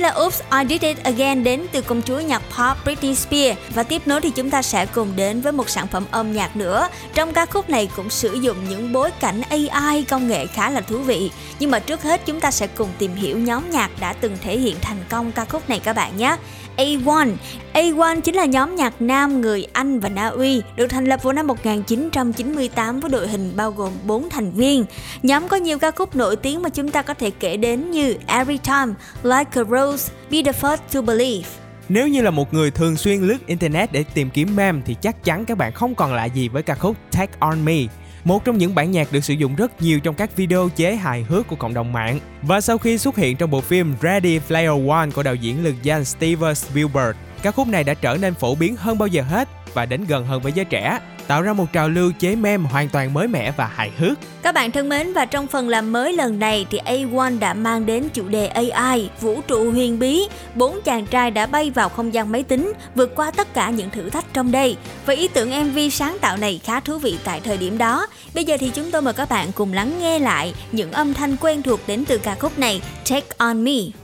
là 0.03 0.15
Oops, 0.23 0.41
I 0.51 0.67
Did 0.69 0.83
It 0.83 1.05
Again 1.05 1.45
đến 1.45 1.67
từ 1.73 1.81
công 1.81 2.03
chúa 2.03 2.21
nhạc 2.21 2.43
pop 2.49 2.85
Britney 2.85 3.15
Spears 3.15 3.61
và 3.75 3.83
tiếp 3.83 4.03
nối 4.07 4.21
thì 4.21 4.31
chúng 4.31 4.51
ta 4.51 4.63
sẽ 4.63 4.87
cùng 4.87 5.17
đến 5.17 5.41
với 5.41 5.53
một 5.53 5.69
sản 5.69 5.87
phẩm 5.87 6.05
âm 6.11 6.33
nhạc 6.33 6.57
nữa. 6.57 6.89
Trong 7.15 7.33
ca 7.33 7.47
khúc 7.47 7.71
này 7.71 7.89
cũng 7.97 8.11
sử 8.11 8.35
dụng 8.35 8.57
những 8.69 8.93
bối 8.93 9.11
cảnh 9.21 9.43
AI 9.49 10.05
công 10.05 10.29
nghệ 10.29 10.47
khá 10.47 10.71
là 10.71 10.81
thú 10.81 10.99
vị. 10.99 11.31
Nhưng 11.59 11.71
mà 11.71 11.79
trước 11.79 12.03
hết 12.03 12.27
chúng 12.27 12.41
ta 12.41 12.51
sẽ 12.51 12.67
cùng 12.67 12.89
tìm 12.99 13.15
hiểu 13.15 13.39
nhóm 13.39 13.71
nhạc 13.71 13.91
đã 14.01 14.13
từng 14.13 14.37
thể 14.43 14.59
hiện 14.59 14.77
thành 14.81 15.05
công 15.09 15.33
ca 15.33 15.45
khúc 15.45 15.69
này 15.69 15.79
các 15.79 15.97
bạn 15.97 16.17
nhé. 16.17 16.37
A1. 16.77 17.33
A1 17.75 18.21
chính 18.21 18.35
là 18.35 18.45
nhóm 18.45 18.77
nhạc 18.77 19.03
nam 19.03 19.41
người 19.41 19.67
Anh 19.73 20.01
và 20.01 20.09
Na 20.09 20.27
Uy, 20.27 20.63
được 20.77 20.87
thành 20.87 21.05
lập 21.05 21.23
vào 21.23 21.33
năm 21.33 21.47
1998 21.47 23.01
với 23.01 23.11
đội 23.11 23.29
hình 23.29 23.53
bao 23.57 23.71
gồm 23.71 23.93
4 24.07 24.31
thành 24.31 24.53
viên. 24.53 24.85
Nhóm 25.23 25.49
có 25.49 25.57
nhiều 25.57 25.79
ca 25.79 25.91
khúc 25.91 26.17
nổi 26.17 26.37
tiếng 26.37 26.63
mà 26.63 26.69
chúng 26.69 26.91
ta 26.91 27.03
có 27.03 27.15
thể 27.15 27.31
kể 27.31 27.57
đến 27.57 27.91
như 27.91 28.15
Every 28.27 28.59
Time, 28.59 28.93
Like 29.23 29.61
a 29.61 29.65
Rose, 29.65 30.13
Be 30.31 30.43
the 30.43 30.53
First 30.53 30.79
to 30.93 31.03
Believe. 31.03 31.49
Nếu 31.89 32.09
như 32.09 32.23
là 32.23 32.31
một 32.31 32.55
người 32.55 32.71
thường 32.71 32.97
xuyên 32.97 33.21
lướt 33.21 33.47
internet 33.47 33.93
để 33.93 34.05
tìm 34.15 34.31
kiếm 34.31 34.57
meme 34.57 34.81
thì 34.85 34.97
chắc 35.03 35.25
chắn 35.25 35.45
các 35.45 35.59
bạn 35.59 35.73
không 35.73 35.95
còn 35.95 36.15
lạ 36.15 36.25
gì 36.25 36.49
với 36.49 36.63
ca 36.63 36.75
khúc 36.75 36.97
Take 37.13 37.33
On 37.39 37.65
Me. 37.65 37.77
Một 38.25 38.45
trong 38.45 38.59
những 38.59 38.75
bản 38.75 38.91
nhạc 38.91 39.13
được 39.13 39.25
sử 39.25 39.35
dụng 39.35 39.55
rất 39.55 39.83
nhiều 39.83 40.01
trong 40.01 40.15
các 40.15 40.37
video 40.37 40.69
chế 40.77 40.97
hài 40.97 41.23
hước 41.23 41.49
của 41.49 41.57
cộng 41.57 41.75
đồng 41.75 41.93
mạng. 41.93 42.21
Và 42.43 42.61
sau 42.61 42.79
khi 42.79 42.99
xuất 42.99 43.17
hiện 43.17 43.37
trong 43.37 43.51
bộ 43.51 43.61
phim 43.61 43.95
Ready 44.03 44.39
Player 44.39 44.89
One 44.89 45.11
của 45.15 45.23
đạo 45.23 45.35
diễn 45.35 45.65
lực 45.65 45.75
danh 45.83 46.05
Steven 46.05 46.55
Spielberg, 46.55 47.17
ca 47.43 47.51
khúc 47.51 47.69
này 47.69 47.85
đã 47.85 47.95
trở 47.95 48.17
nên 48.21 48.35
phổ 48.35 48.55
biến 48.55 48.77
hơn 48.77 48.99
bao 48.99 49.07
giờ 49.07 49.23
hết 49.23 49.49
và 49.75 49.87
đến 49.87 50.05
gần 50.09 50.27
hơn 50.27 50.43
với 50.43 50.53
giới 50.53 50.65
trẻ, 50.65 50.99
tạo 51.27 51.43
ra 51.43 51.53
một 51.53 51.73
trào 51.73 51.89
lưu 51.89 52.13
chế 52.19 52.37
meme 52.37 52.69
hoàn 52.69 52.89
toàn 52.89 53.15
mới 53.15 53.29
mẻ 53.29 53.53
và 53.57 53.67
hài 53.67 53.91
hước. 53.99 54.19
Các 54.43 54.55
bạn 54.55 54.71
thân 54.71 54.89
mến 54.89 55.13
và 55.13 55.25
trong 55.25 55.47
phần 55.47 55.69
làm 55.69 55.93
mới 55.93 56.13
lần 56.13 56.39
này 56.39 56.67
thì 56.71 56.79
A1 56.85 57.39
đã 57.39 57.55
mang 57.55 57.87
đến 57.87 58.09
chủ 58.13 58.29
đề 58.29 58.47
AI, 58.47 59.11
vũ 59.21 59.41
trụ 59.47 59.71
huyền 59.71 59.99
bí. 59.99 60.29
Bốn 60.55 60.83
chàng 60.85 61.07
trai 61.07 61.31
đã 61.31 61.47
bay 61.47 61.71
vào 61.71 61.89
không 61.89 62.15
gian 62.15 62.33
máy 62.33 62.43
tính, 62.43 62.73
vượt 62.95 63.15
qua 63.17 63.31
tất 63.31 63.55
cả 63.55 63.71
những 63.71 63.91
thử 63.91 64.11
thách 64.11 64.25
trong 64.33 64.53
đây. 64.53 64.77
Và 65.07 65.15
ý 65.15 65.29
tưởng 65.29 65.71
MV 65.71 65.79
sáng 65.93 66.17
tạo 66.21 66.37
này 66.37 66.61
khá 66.65 66.81
thú 66.81 66.99
vị 66.99 67.19
tại 67.25 67.41
thời 67.41 67.57
điểm 67.57 67.79
đó. 67.79 68.07
Bây 68.35 68.45
giờ 68.45 68.57
thì 68.61 68.71
chúng 68.75 68.91
tôi 68.91 69.03
mời 69.03 69.15
các 69.15 69.29
bạn 69.29 69.53
cùng 69.53 69.73
lắng 69.73 69.99
nghe 70.01 70.19
lại 70.19 70.55
những 70.73 70.93
âm 70.93 71.15
thanh 71.15 71.37
quen 71.37 71.63
thuộc 71.63 71.81
đến 71.87 72.05
từ 72.05 72.19
ca 72.19 72.35
khúc 72.35 72.59
này 72.59 72.83
Take 73.11 73.27
On 73.39 73.65
Me. 73.65 74.02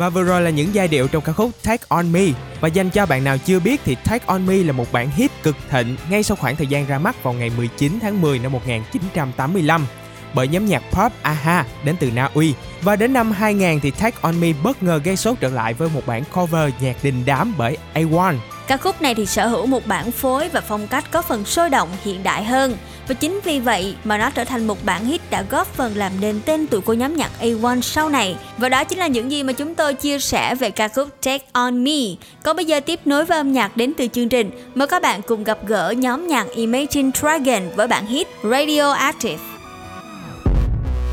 Và 0.00 0.08
vừa 0.10 0.22
rồi 0.22 0.42
là 0.42 0.50
những 0.50 0.74
giai 0.74 0.88
điệu 0.88 1.08
trong 1.08 1.22
ca 1.22 1.32
khúc 1.32 1.50
Take 1.64 1.84
On 1.88 2.12
Me. 2.12 2.24
Và 2.60 2.68
dành 2.68 2.90
cho 2.90 3.06
bạn 3.06 3.24
nào 3.24 3.38
chưa 3.38 3.60
biết 3.60 3.80
thì 3.84 3.96
Take 4.04 4.24
On 4.26 4.46
Me 4.46 4.54
là 4.54 4.72
một 4.72 4.92
bản 4.92 5.10
hit 5.10 5.30
cực 5.42 5.56
thịnh 5.70 5.96
ngay 6.10 6.22
sau 6.22 6.36
khoảng 6.36 6.56
thời 6.56 6.66
gian 6.66 6.86
ra 6.86 6.98
mắt 6.98 7.22
vào 7.22 7.34
ngày 7.34 7.50
19 7.56 7.98
tháng 8.02 8.20
10 8.20 8.38
năm 8.38 8.52
1985 8.52 9.86
bởi 10.34 10.48
nhóm 10.48 10.66
nhạc 10.66 10.82
pop 10.92 11.12
AHA 11.22 11.64
đến 11.84 11.96
từ 12.00 12.10
Na 12.10 12.30
Uy. 12.34 12.54
Và 12.82 12.96
đến 12.96 13.12
năm 13.12 13.32
2000 13.32 13.80
thì 13.80 13.90
Take 13.90 14.16
On 14.20 14.40
Me 14.40 14.52
bất 14.64 14.82
ngờ 14.82 15.00
gây 15.04 15.16
sốt 15.16 15.40
trở 15.40 15.48
lại 15.48 15.74
với 15.74 15.88
một 15.94 16.02
bản 16.06 16.22
cover 16.34 16.72
nhạc 16.80 16.96
đình 17.02 17.22
đám 17.26 17.54
bởi 17.58 17.76
A1. 17.94 18.34
Ca 18.70 18.76
khúc 18.76 19.02
này 19.02 19.14
thì 19.14 19.26
sở 19.26 19.46
hữu 19.46 19.66
một 19.66 19.86
bản 19.86 20.10
phối 20.10 20.48
và 20.48 20.60
phong 20.60 20.86
cách 20.86 21.04
có 21.10 21.22
phần 21.22 21.44
sôi 21.44 21.70
động 21.70 21.88
hiện 22.04 22.22
đại 22.22 22.44
hơn. 22.44 22.76
Và 23.08 23.14
chính 23.14 23.40
vì 23.44 23.60
vậy 23.60 23.94
mà 24.04 24.18
nó 24.18 24.30
trở 24.30 24.44
thành 24.44 24.66
một 24.66 24.84
bản 24.84 25.04
hit 25.04 25.30
đã 25.30 25.44
góp 25.50 25.66
phần 25.66 25.96
làm 25.96 26.12
nên 26.20 26.40
tên 26.44 26.66
tuổi 26.66 26.80
của 26.80 26.92
nhóm 26.92 27.16
nhạc 27.16 27.30
A1 27.40 27.80
sau 27.80 28.08
này. 28.08 28.36
Và 28.58 28.68
đó 28.68 28.84
chính 28.84 28.98
là 28.98 29.06
những 29.06 29.30
gì 29.30 29.42
mà 29.42 29.52
chúng 29.52 29.74
tôi 29.74 29.94
chia 29.94 30.18
sẻ 30.18 30.54
về 30.54 30.70
ca 30.70 30.88
khúc 30.88 31.08
Take 31.22 31.44
On 31.52 31.84
Me. 31.84 32.00
Còn 32.42 32.56
bây 32.56 32.64
giờ 32.64 32.80
tiếp 32.80 33.00
nối 33.04 33.24
với 33.24 33.38
âm 33.38 33.52
nhạc 33.52 33.76
đến 33.76 33.92
từ 33.98 34.06
chương 34.12 34.28
trình, 34.28 34.50
mời 34.74 34.88
các 34.88 35.02
bạn 35.02 35.22
cùng 35.22 35.44
gặp 35.44 35.58
gỡ 35.66 35.90
nhóm 35.90 36.28
nhạc 36.28 36.46
Imagine 36.54 37.10
Dragon 37.20 37.70
với 37.76 37.86
bản 37.86 38.06
hit 38.06 38.28
Radioactive. 38.42 39.38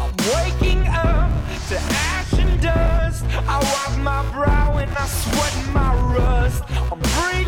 I'm 0.02 0.12
waking 0.18 0.82
up 0.82 1.32
to 1.70 1.78
ash 1.90 2.40
and 2.40 2.64
dust. 2.64 3.24
I 3.48 3.60
wipe 3.60 3.98
my 4.04 4.24
brow 4.36 4.78
and 4.78 4.92
I 4.98 5.08
sweat 5.08 5.54
my 5.74 5.96
rust. 6.16 6.64
I'm 6.92 7.00
breathing 7.00 7.47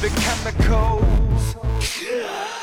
the 0.00 0.08
chemicals. 0.10 2.57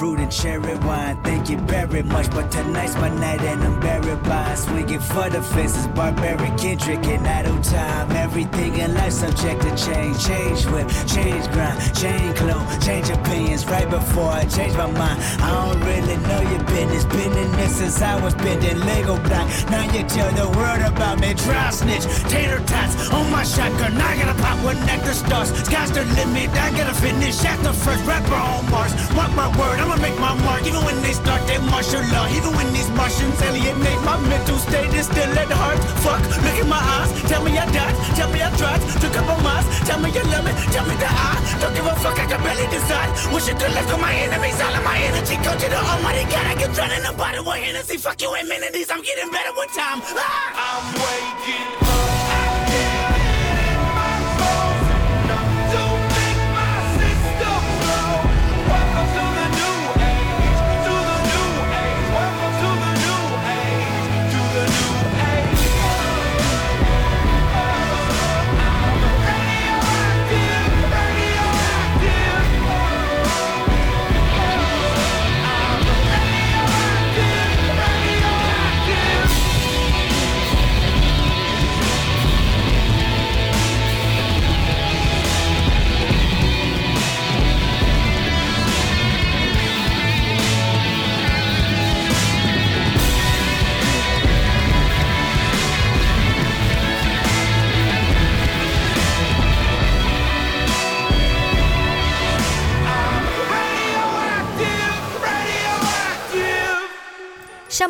Fruit 0.00 0.18
and 0.18 0.32
cherry 0.32 0.76
wine. 0.78 1.22
Thank 1.22 1.50
you 1.50 1.58
very 1.58 2.02
much, 2.02 2.30
but 2.30 2.50
tonight's 2.50 2.94
my 2.94 3.10
night 3.10 3.42
and 3.42 3.62
I'm 3.62 3.78
buried 3.80 4.00
alibi. 4.10 4.54
Swinging 4.54 5.00
for 5.00 5.28
the 5.28 5.42
fences, 5.42 5.86
barbaric 5.88 6.56
Kendrick 6.56 7.04
and 7.06 7.26
idle 7.26 7.60
time. 7.62 8.10
Everything 8.12 8.76
in 8.76 8.94
life 8.94 9.12
subject 9.12 9.62
to 9.62 9.70
change. 9.76 10.16
Change 10.26 10.66
whip, 10.66 10.88
change 11.06 11.46
grind, 11.52 11.78
change 11.94 12.36
clothes, 12.36 12.86
change 12.86 13.08
opinions. 13.10 13.66
Right 13.66 13.88
before 13.88 14.30
I 14.30 14.44
change 14.44 14.74
my 14.74 14.90
mind, 14.90 15.18
I 15.42 15.48
don't 15.50 15.80
really 15.84 16.16
know 16.28 16.40
your 16.50 16.64
business. 16.64 17.04
Been 17.04 17.32
in 17.36 17.52
this 17.52 17.76
since 17.76 18.02
I 18.02 18.22
was 18.22 18.34
bending 18.34 18.80
Lego 18.80 19.16
block. 19.28 19.46
Now 19.70 19.84
you 19.92 20.02
tell 20.04 20.30
the 20.32 20.48
world 20.56 20.80
about 20.80 21.20
me. 21.20 21.34
Dry 21.34 21.70
snitch, 21.70 22.06
tater 22.30 22.60
tots 22.66 23.10
on 23.10 23.30
my 23.30 23.44
shotgun. 23.44 23.96
I 23.96 24.16
gotta 24.16 24.40
pop 24.42 24.64
one 24.64 24.80
the 25.10 25.12
stars. 25.12 25.50
Sky's 25.66 25.90
the 25.90 26.04
limit. 26.16 26.50
I 26.50 26.70
gotta 26.70 26.94
finish 26.94 27.44
at 27.44 27.58
the 27.62 27.72
first 27.72 28.04
rapper 28.06 28.34
on 28.34 28.70
Mars. 28.70 28.92
Mark 29.14 29.32
my 29.34 29.48
word, 29.58 29.80
I'ma 29.90 30.02
make 30.06 30.18
my 30.20 30.34
mark. 30.46 30.62
Even 30.62 30.84
when 30.86 31.02
they 31.02 31.10
start 31.10 31.42
their 31.50 31.58
martial 31.66 31.98
law, 32.14 32.22
even 32.30 32.54
when 32.54 32.72
these 32.72 32.88
Martians 32.94 33.42
alienate 33.42 33.98
my 34.06 34.14
mental 34.30 34.56
state, 34.58 34.94
is 34.94 35.06
still 35.06 35.34
at 35.34 35.50
heart. 35.50 35.82
Fuck, 36.06 36.22
look 36.46 36.58
in 36.62 36.68
my 36.70 36.78
eyes. 36.78 37.10
Tell 37.26 37.42
me 37.42 37.58
I 37.58 37.66
died. 37.74 37.94
Tell 38.14 38.30
me 38.30 38.38
I 38.38 38.54
tried. 38.54 38.78
Took 39.02 39.18
up 39.18 39.26
on 39.26 39.42
miles. 39.42 39.66
Tell 39.82 39.98
me 39.98 40.14
you 40.14 40.22
love 40.30 40.46
me. 40.46 40.54
Tell 40.70 40.86
me 40.86 40.94
that 40.94 41.10
I 41.10 41.34
don't 41.58 41.74
give 41.74 41.86
a 41.86 41.94
fuck. 41.98 42.14
I 42.22 42.26
can 42.30 42.38
barely 42.38 42.70
decide. 42.70 43.10
Wish 43.34 43.48
you 43.50 43.54
could 43.58 43.74
left 43.74 43.90
on 43.90 44.00
my 44.00 44.14
enemies. 44.14 44.62
All 44.62 44.74
of 44.78 44.84
my 44.86 44.98
energy 45.10 45.34
go 45.42 45.58
to 45.58 45.66
the 45.66 45.80
Almighty 45.82 46.22
God. 46.30 46.46
I 46.46 46.54
get 46.54 46.70
drowned 46.70 46.94
in 46.94 47.02
the 47.02 47.12
bottle 47.18 47.42
with 47.42 47.58
Hennessy. 47.58 47.98
Fuck 47.98 48.22
you 48.22 48.30
amenities. 48.30 48.90
I'm 48.94 49.02
getting 49.02 49.30
better 49.34 49.50
with 49.58 49.74
time. 49.74 49.98
Ah! 50.14 50.54
I'm 50.70 50.86
waking 51.02 51.82
up 51.82 51.89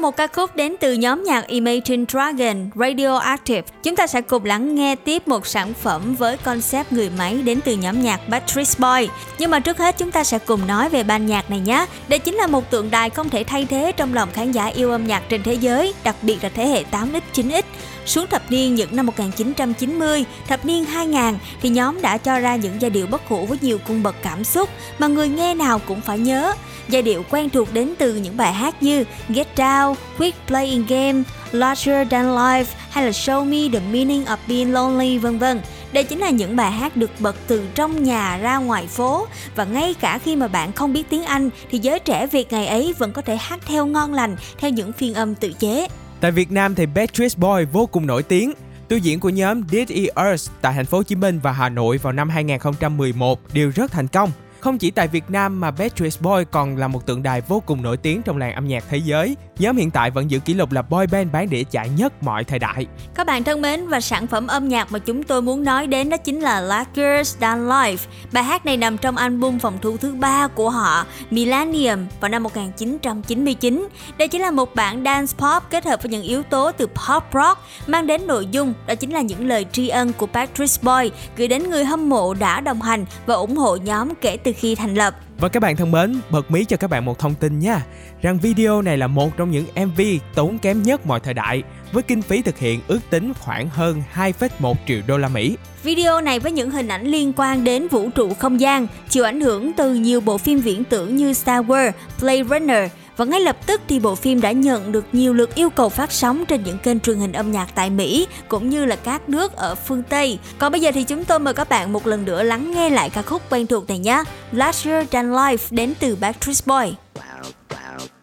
một 0.01 0.17
ca 0.17 0.27
khúc 0.27 0.57
đến 0.57 0.75
từ 0.81 0.93
nhóm 0.93 1.25
nhạc 1.25 1.47
Imagine 1.47 2.05
Dragon 2.09 2.71
Radioactive, 2.75 3.63
chúng 3.83 3.97
ta 3.97 4.07
sẽ 4.07 4.21
cùng 4.21 4.45
lắng 4.45 4.75
nghe 4.75 4.95
tiếp 4.97 5.29
một 5.29 5.47
sản 5.47 5.75
phẩm 5.75 6.15
với 6.15 6.37
concept 6.37 6.93
người 6.93 7.11
máy 7.19 7.43
đến 7.43 7.61
từ 7.65 7.77
nhóm 7.77 8.03
nhạc 8.03 8.21
Patrice 8.31 8.75
Boy. 8.79 9.09
Nhưng 9.39 9.51
mà 9.51 9.61
trước 9.61 9.79
hết 9.79 9.99
chúng 9.99 10.11
ta 10.11 10.25
sẽ 10.25 10.39
cùng 10.39 10.67
nói 10.67 10.89
về 10.89 11.03
ban 11.03 11.27
nhạc 11.27 11.51
này 11.51 11.61
nhé. 11.61 11.87
Đây 12.09 12.19
chính 12.19 12.35
là 12.35 12.47
một 12.47 12.71
tượng 12.71 12.91
đài 12.91 13.11
không 13.11 13.31
thể 13.31 13.45
thay 13.45 13.67
thế 13.71 13.93
trong 13.97 14.15
lòng 14.15 14.29
khán 14.33 14.53
giả 14.53 14.67
yêu 14.67 14.91
âm 14.91 15.07
nhạc 15.07 15.23
trên 15.29 15.43
thế 15.43 15.55
giới, 15.55 15.95
đặc 16.05 16.17
biệt 16.23 16.39
là 16.43 16.49
thế 16.49 16.67
hệ 16.67 16.85
8X, 16.91 17.21
9X. 17.35 17.63
Xuống 18.07 18.27
thập 18.27 18.51
niên 18.51 18.75
những 18.75 18.97
năm 18.97 19.07
1990, 19.07 20.25
thập 20.49 20.65
niên 20.65 20.85
2000 20.85 21.39
thì 21.63 21.69
nhóm 21.69 22.03
đã 22.03 22.19
cho 22.19 22.39
ra 22.39 22.57
những 22.57 22.75
giai 22.81 22.91
điệu 22.91 23.07
bất 23.07 23.29
hủ 23.29 23.47
với 23.47 23.59
nhiều 23.61 23.79
cung 23.87 24.03
bậc 24.03 24.15
cảm 24.23 24.45
xúc 24.45 24.69
mà 24.99 25.07
người 25.07 25.29
nghe 25.29 25.55
nào 25.55 25.81
cũng 25.87 26.01
phải 26.01 26.19
nhớ. 26.19 26.53
Giai 26.89 27.03
điệu 27.03 27.25
quen 27.31 27.51
thuộc 27.51 27.75
đến 27.75 27.95
từ 27.99 28.15
những 28.15 28.37
bài 28.37 28.53
hát 28.53 28.83
như 28.83 29.05
Get 29.29 29.49
Down, 29.57 29.95
Quit 30.19 30.35
Playing 30.47 30.87
Game, 30.89 31.23
Larger 31.53 32.09
Than 32.11 32.27
Life 32.27 32.65
hay 32.91 33.05
là 33.05 33.11
Show 33.11 33.45
Me 33.45 33.79
the 33.79 33.87
Meaning 33.93 34.25
of 34.25 34.37
Being 34.49 34.73
Lonely 34.73 35.19
vân 35.19 35.39
vân. 35.39 35.61
Đây 35.93 36.05
chính 36.05 36.19
là 36.19 36.31
những 36.31 36.57
bài 36.57 36.73
hát 36.73 36.97
được 36.97 37.11
bật 37.19 37.37
từ 37.47 37.63
trong 37.75 38.05
nhà 38.05 38.39
ra 38.39 38.57
ngoài 38.57 38.87
phố 38.87 39.27
và 39.55 39.65
ngay 39.65 39.95
cả 39.95 40.19
khi 40.19 40.37
mà 40.37 40.49
bạn 40.49 40.73
không 40.73 40.93
biết 40.93 41.11
tiếng 41.11 41.25
Anh 41.25 41.51
thì 41.71 41.79
giới 41.79 41.99
trẻ 41.99 42.27
Việt 42.27 42.53
ngày 42.53 42.67
ấy 42.67 42.95
vẫn 42.99 43.13
có 43.13 43.23
thể 43.23 43.37
hát 43.37 43.61
theo 43.67 43.87
ngon 43.87 44.15
lành 44.15 44.37
theo 44.59 44.71
những 44.71 44.93
phiên 44.93 45.15
âm 45.15 45.35
tự 45.35 45.53
chế. 45.53 45.87
Tại 46.21 46.31
Việt 46.31 46.51
Nam 46.51 46.75
thì 46.75 46.87
Backstreet 46.87 47.39
Boy 47.39 47.65
vô 47.73 47.87
cùng 47.87 48.07
nổi 48.07 48.23
tiếng. 48.23 48.53
Tu 48.89 48.97
diễn 48.97 49.21
của 49.21 49.29
nhóm 49.29 49.63
Did 49.71 49.89
It 49.89 50.15
Earth 50.15 50.51
tại 50.61 50.73
thành 50.75 50.87
phố 50.87 50.97
Hồ 50.97 51.03
Chí 51.03 51.15
Minh 51.15 51.41
và 51.43 51.53
Hà 51.53 51.69
Nội 51.69 51.99
vào 51.99 52.13
năm 52.13 52.29
2011 52.29 53.41
đều 53.53 53.73
rất 53.75 53.93
thành 53.93 54.09
công. 54.09 54.31
Không 54.61 54.79
chỉ 54.79 54.91
tại 54.91 55.09
Việt 55.09 55.31
Nam 55.31 55.61
mà 55.61 55.71
Backstreet 55.71 56.13
Boy 56.21 56.45
còn 56.51 56.77
là 56.77 56.89
một 56.89 57.07
tượng 57.07 57.23
đài 57.23 57.41
vô 57.41 57.63
cùng 57.67 57.83
nổi 57.83 57.97
tiếng 57.97 58.23
trong 58.23 58.37
làng 58.37 58.55
âm 58.55 58.69
nhạc 58.69 58.85
thế 58.89 58.97
giới. 59.05 59.37
Nhóm 59.59 59.77
hiện 59.77 59.91
tại 59.91 60.11
vẫn 60.11 60.31
giữ 60.31 60.39
kỷ 60.39 60.55
lục 60.55 60.73
là 60.73 60.83
boy 60.83 61.07
band 61.13 61.33
bán 61.33 61.51
đĩa 61.51 61.63
chạy 61.71 61.89
nhất 61.89 62.23
mọi 62.23 62.45
thời 62.45 62.59
đại. 62.59 62.87
Các 63.15 63.27
bạn 63.27 63.45
thân 63.45 63.63
mến, 63.63 63.89
và 63.89 64.01
sản 64.01 64.27
phẩm 64.27 64.47
âm 64.47 64.69
nhạc 64.69 64.93
mà 64.93 64.99
chúng 64.99 65.23
tôi 65.23 65.43
muốn 65.43 65.65
nói 65.65 65.87
đến 65.87 66.11
đó 66.11 66.17
chính 66.17 66.41
là 66.41 66.61
Lakers 66.61 67.39
Than 67.41 67.69
Life. 67.69 67.97
Bài 68.33 68.45
hát 68.45 68.67
này 68.67 68.77
nằm 68.77 68.99
trong 68.99 69.17
album 69.17 69.59
phòng 69.59 69.79
thu 69.83 69.97
thứ 69.97 70.15
ba 70.15 70.49
của 70.49 70.71
họ, 70.71 71.07
Millennium, 71.31 72.07
vào 72.21 72.29
năm 72.29 72.43
1999. 72.43 73.89
Đây 74.19 74.29
chính 74.29 74.41
là 74.41 74.51
một 74.51 74.75
bản 74.75 75.05
dance 75.05 75.33
pop 75.39 75.63
kết 75.71 75.85
hợp 75.85 76.03
với 76.03 76.11
những 76.11 76.23
yếu 76.23 76.43
tố 76.43 76.73
từ 76.73 76.87
pop 76.87 77.23
rock 77.35 77.61
mang 77.87 78.07
đến 78.07 78.27
nội 78.27 78.47
dung, 78.51 78.75
đó 78.87 78.95
chính 78.95 79.13
là 79.13 79.21
những 79.21 79.49
lời 79.49 79.67
tri 79.73 79.89
ân 79.89 80.13
của 80.13 80.27
Backstreet 80.27 80.83
Boy 80.83 81.11
gửi 81.37 81.49
đến 81.49 81.71
người 81.71 81.85
hâm 81.85 82.09
mộ 82.09 82.35
đã 82.35 82.61
đồng 82.61 82.83
hành 82.83 83.05
và 83.27 83.35
ủng 83.35 83.57
hộ 83.57 83.77
nhóm 83.77 84.15
kể 84.15 84.37
từ 84.37 84.50
khi 84.53 84.75
thành 84.75 84.95
lập. 84.95 85.15
Và 85.39 85.49
các 85.49 85.61
bạn 85.61 85.77
thân 85.77 85.91
mến, 85.91 86.21
bật 86.31 86.51
mí 86.51 86.65
cho 86.65 86.77
các 86.77 86.91
bạn 86.91 87.05
một 87.05 87.19
thông 87.19 87.35
tin 87.35 87.59
nha 87.59 87.87
Rằng 88.23 88.39
video 88.39 88.83
này 88.83 88.99
là 88.99 89.07
một 89.07 89.37
trong 89.37 89.51
những 89.51 89.67
MV 89.87 90.01
tốn 90.35 90.59
kém 90.59 90.83
nhất 90.83 91.07
mọi 91.07 91.21
thời 91.21 91.35
đại 91.35 91.63
Với 91.93 92.03
kinh 92.03 92.23
phí 92.23 92.43
thực 92.43 92.59
hiện 92.59 92.81
ước 92.89 93.01
tính 93.11 93.33
khoảng 93.41 93.69
hơn 93.69 94.03
2,1 94.15 94.75
triệu 94.87 95.01
đô 95.07 95.19
la 95.19 95.29
Mỹ 95.29 95.57
Video 95.83 96.21
này 96.21 96.39
với 96.39 96.53
những 96.53 96.71
hình 96.71 96.89
ảnh 96.89 97.07
liên 97.07 97.33
quan 97.37 97.65
đến 97.65 97.89
vũ 97.89 98.11
trụ 98.11 98.35
không 98.35 98.61
gian, 98.61 98.87
chịu 99.09 99.25
ảnh 99.25 99.41
hưởng 99.41 99.73
từ 99.73 99.95
nhiều 99.95 100.21
bộ 100.21 100.39
phim 100.39 100.61
viễn 100.61 100.85
tưởng 100.85 101.17
như 101.17 101.33
Star 101.33 101.67
Wars, 101.67 101.93
Blade 102.21 102.45
Runner 102.45 102.91
và 103.21 103.27
ngay 103.27 103.41
lập 103.41 103.57
tức 103.67 103.81
thì 103.89 104.01
bộ 104.01 104.15
phim 104.15 104.41
đã 104.41 104.53
nhận 104.53 104.93
được 104.93 105.05
nhiều 105.13 105.35
lượt 105.35 105.55
yêu 105.55 105.71
cầu 105.71 105.89
phát 105.89 106.13
sóng 106.13 106.47
trên 106.47 106.63
những 106.65 106.79
kênh 106.79 107.01
truyền 107.01 107.19
hình 107.19 107.33
âm 107.33 107.53
nhạc 107.53 107.67
tại 107.75 107.91
Mỹ, 107.91 108.27
cũng 108.49 108.71
như 108.71 108.85
là 108.85 108.97
các 108.97 109.29
nước 109.29 109.57
ở 109.57 109.75
phương 109.75 110.03
Tây. 110.03 110.39
Còn 110.59 110.73
bây 110.73 110.81
giờ 110.81 110.91
thì 110.95 111.05
chúng 111.05 111.25
tôi 111.25 111.39
mời 111.39 111.55
các 111.55 111.69
bạn 111.69 111.93
một 111.93 112.07
lần 112.07 112.25
nữa 112.25 112.43
lắng 112.43 112.71
nghe 112.71 112.91
lại 112.91 113.11
ca 113.11 113.23
khúc 113.23 113.43
quen 113.51 113.67
thuộc 113.67 113.89
này 113.89 113.99
nhé. 113.99 114.23
Last 114.53 114.87
Year 114.87 115.09
Than 115.11 115.33
Life 115.33 115.67
đến 115.71 115.95
từ 116.01 116.17
Backstreet 116.17 116.67
Boy. 116.67 116.95
I'm 117.15 118.20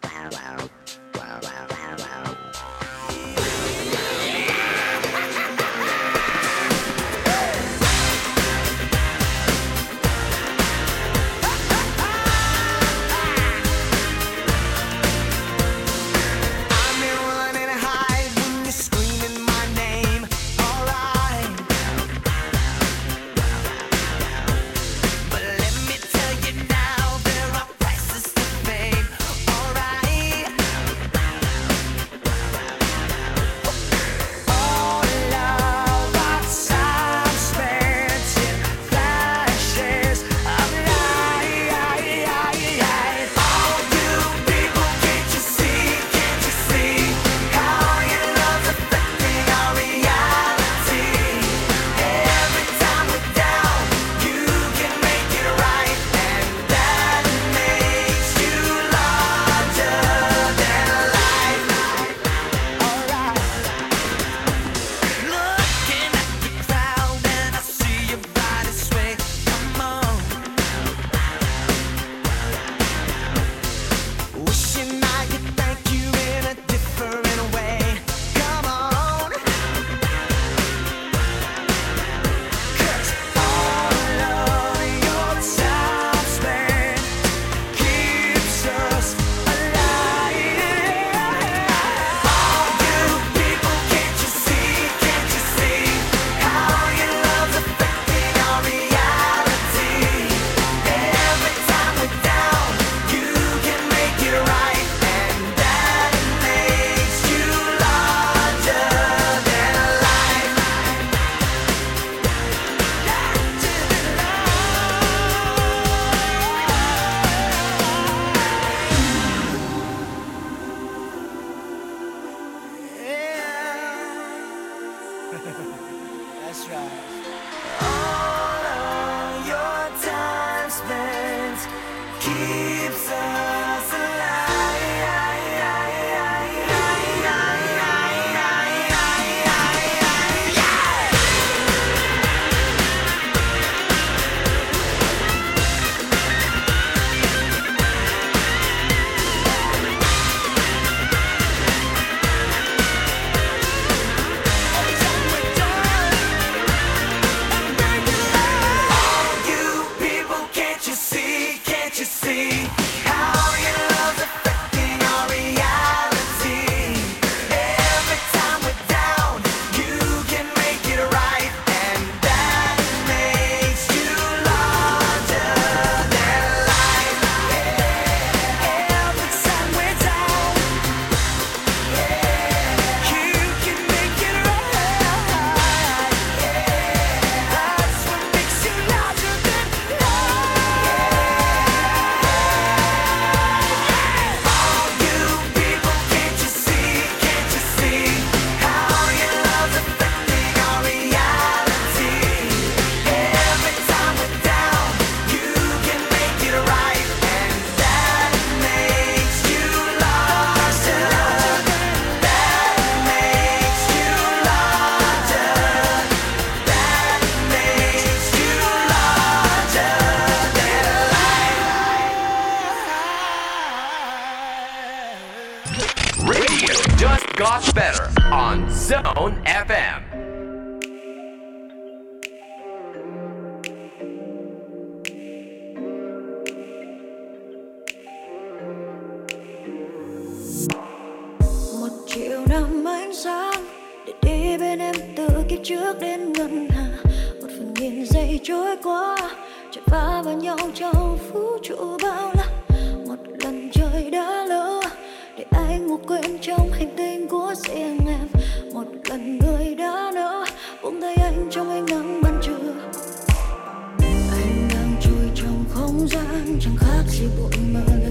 my 267.77 267.93
life. 267.93 268.06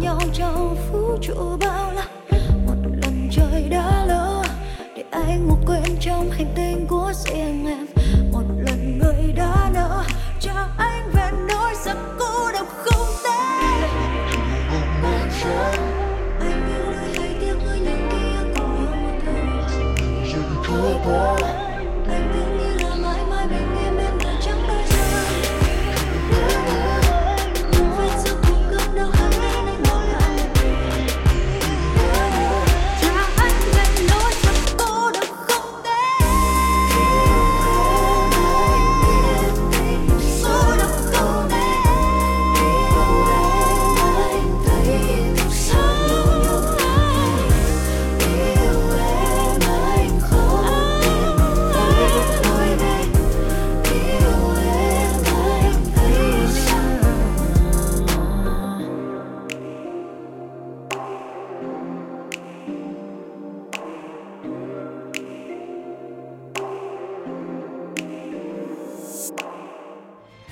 nhau 0.00 0.18
trong 0.32 0.76
vũ 0.92 1.16
trụ 1.20 1.56
bao 1.60 1.92
la. 1.92 2.04
Một 2.66 2.74
lần 3.02 3.28
trời 3.32 3.68
đã 3.70 4.04
lỡ, 4.06 4.42
để 4.96 5.04
anh 5.10 5.48
ngủ 5.48 5.56
quên 5.66 5.96
trong 6.00 6.30
hành 6.30 6.52
tinh 6.56 6.86
của 6.88 7.12
riêng 7.14 7.66
em. 7.66 7.86
Một 8.32 8.44
lần 8.58 8.98
người 8.98 9.32
đã 9.36 9.70
nỡ, 9.74 10.04
cho 10.40 10.52
anh 10.78 11.10
về 11.12 11.30
nỗi 11.48 11.72
giấc 11.84 11.96
cô 12.18 12.52
độc 12.52 12.66
không 12.68 13.06
tên 13.24 13.90
anh 16.40 16.68
như 16.68 16.92
lời 16.92 17.10
hay 17.18 17.36
tiếng 17.40 17.60
hơi 17.60 17.80
những 17.80 18.08
kia 18.10 18.38
cùng 18.56 18.84
một 19.02 19.14
thời. 21.04 21.61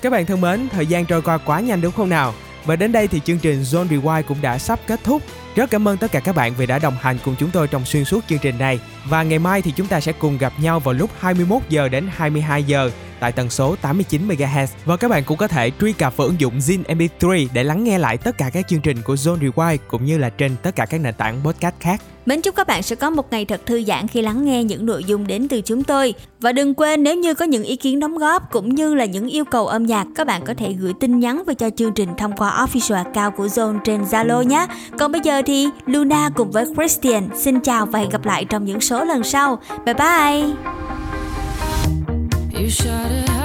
Các 0.01 0.09
bạn 0.09 0.25
thân 0.25 0.41
mến, 0.41 0.69
thời 0.69 0.85
gian 0.85 1.05
trôi 1.05 1.21
qua 1.21 1.37
quá 1.37 1.59
nhanh 1.59 1.81
đúng 1.81 1.91
không 1.91 2.09
nào? 2.09 2.33
Và 2.65 2.75
đến 2.75 2.91
đây 2.91 3.07
thì 3.07 3.19
chương 3.19 3.39
trình 3.39 3.61
Zone 3.61 3.87
Rewind 3.87 4.23
cũng 4.23 4.37
đã 4.41 4.57
sắp 4.57 4.79
kết 4.87 4.99
thúc. 5.03 5.21
Rất 5.55 5.69
cảm 5.69 5.87
ơn 5.87 5.97
tất 5.97 6.11
cả 6.11 6.19
các 6.19 6.35
bạn 6.35 6.53
vì 6.57 6.65
đã 6.65 6.79
đồng 6.79 6.95
hành 7.01 7.17
cùng 7.25 7.35
chúng 7.39 7.51
tôi 7.51 7.67
trong 7.67 7.85
xuyên 7.85 8.05
suốt 8.05 8.23
chương 8.29 8.39
trình 8.39 8.57
này. 8.57 8.79
Và 9.05 9.23
ngày 9.23 9.39
mai 9.39 9.61
thì 9.61 9.71
chúng 9.71 9.87
ta 9.87 9.99
sẽ 9.99 10.11
cùng 10.11 10.37
gặp 10.37 10.53
nhau 10.61 10.79
vào 10.79 10.93
lúc 10.93 11.09
21 11.19 11.61
giờ 11.69 11.89
đến 11.89 12.07
22 12.15 12.63
giờ 12.63 12.91
tại 13.21 13.31
tần 13.31 13.49
số 13.49 13.75
89 13.81 14.27
MHz. 14.27 14.67
Và 14.85 14.97
các 14.97 15.07
bạn 15.07 15.23
cũng 15.23 15.37
có 15.37 15.47
thể 15.47 15.71
truy 15.81 15.93
cập 15.93 16.17
vào 16.17 16.27
ứng 16.27 16.39
dụng 16.39 16.59
Zin 16.59 16.83
MP3 16.83 17.47
để 17.53 17.63
lắng 17.63 17.83
nghe 17.83 17.97
lại 17.97 18.17
tất 18.17 18.37
cả 18.37 18.49
các 18.53 18.67
chương 18.67 18.81
trình 18.81 18.97
của 19.03 19.13
Zone 19.13 19.39
Rewind 19.39 19.77
cũng 19.87 20.05
như 20.05 20.17
là 20.17 20.29
trên 20.29 20.55
tất 20.63 20.75
cả 20.75 20.85
các 20.85 21.01
nền 21.01 21.13
tảng 21.13 21.41
podcast 21.43 21.75
khác. 21.79 22.01
Mến 22.25 22.41
chúc 22.41 22.55
các 22.55 22.67
bạn 22.67 22.83
sẽ 22.83 22.95
có 22.95 23.09
một 23.09 23.31
ngày 23.31 23.45
thật 23.45 23.61
thư 23.65 23.83
giãn 23.83 24.07
khi 24.07 24.21
lắng 24.21 24.45
nghe 24.45 24.63
những 24.63 24.85
nội 24.85 25.03
dung 25.03 25.27
đến 25.27 25.47
từ 25.47 25.61
chúng 25.61 25.83
tôi. 25.83 26.13
Và 26.39 26.51
đừng 26.51 26.73
quên 26.73 27.03
nếu 27.03 27.15
như 27.15 27.33
có 27.33 27.45
những 27.45 27.63
ý 27.63 27.75
kiến 27.75 27.99
đóng 27.99 28.17
góp 28.17 28.51
cũng 28.51 28.75
như 28.75 28.93
là 28.93 29.05
những 29.05 29.27
yêu 29.27 29.45
cầu 29.45 29.67
âm 29.67 29.85
nhạc, 29.85 30.07
các 30.15 30.27
bạn 30.27 30.41
có 30.45 30.53
thể 30.53 30.73
gửi 30.73 30.93
tin 30.99 31.19
nhắn 31.19 31.43
về 31.47 31.53
cho 31.53 31.69
chương 31.69 31.93
trình 31.93 32.09
thông 32.17 32.37
qua 32.37 32.65
official 32.65 32.95
account 32.95 33.37
của 33.37 33.45
Zone 33.45 33.79
trên 33.83 34.03
Zalo 34.03 34.43
nhé. 34.43 34.67
Còn 34.99 35.11
bây 35.11 35.21
giờ 35.23 35.41
thì 35.45 35.67
Luna 35.85 36.29
cùng 36.35 36.51
với 36.51 36.65
Christian 36.75 37.29
xin 37.37 37.59
chào 37.59 37.85
và 37.85 37.99
hẹn 37.99 38.09
gặp 38.09 38.25
lại 38.25 38.45
trong 38.45 38.65
những 38.65 38.81
số 38.81 39.03
lần 39.03 39.23
sau. 39.23 39.59
Bye 39.85 39.93
bye! 39.93 40.90
You 42.61 42.69
shout 42.69 43.11
it 43.11 43.40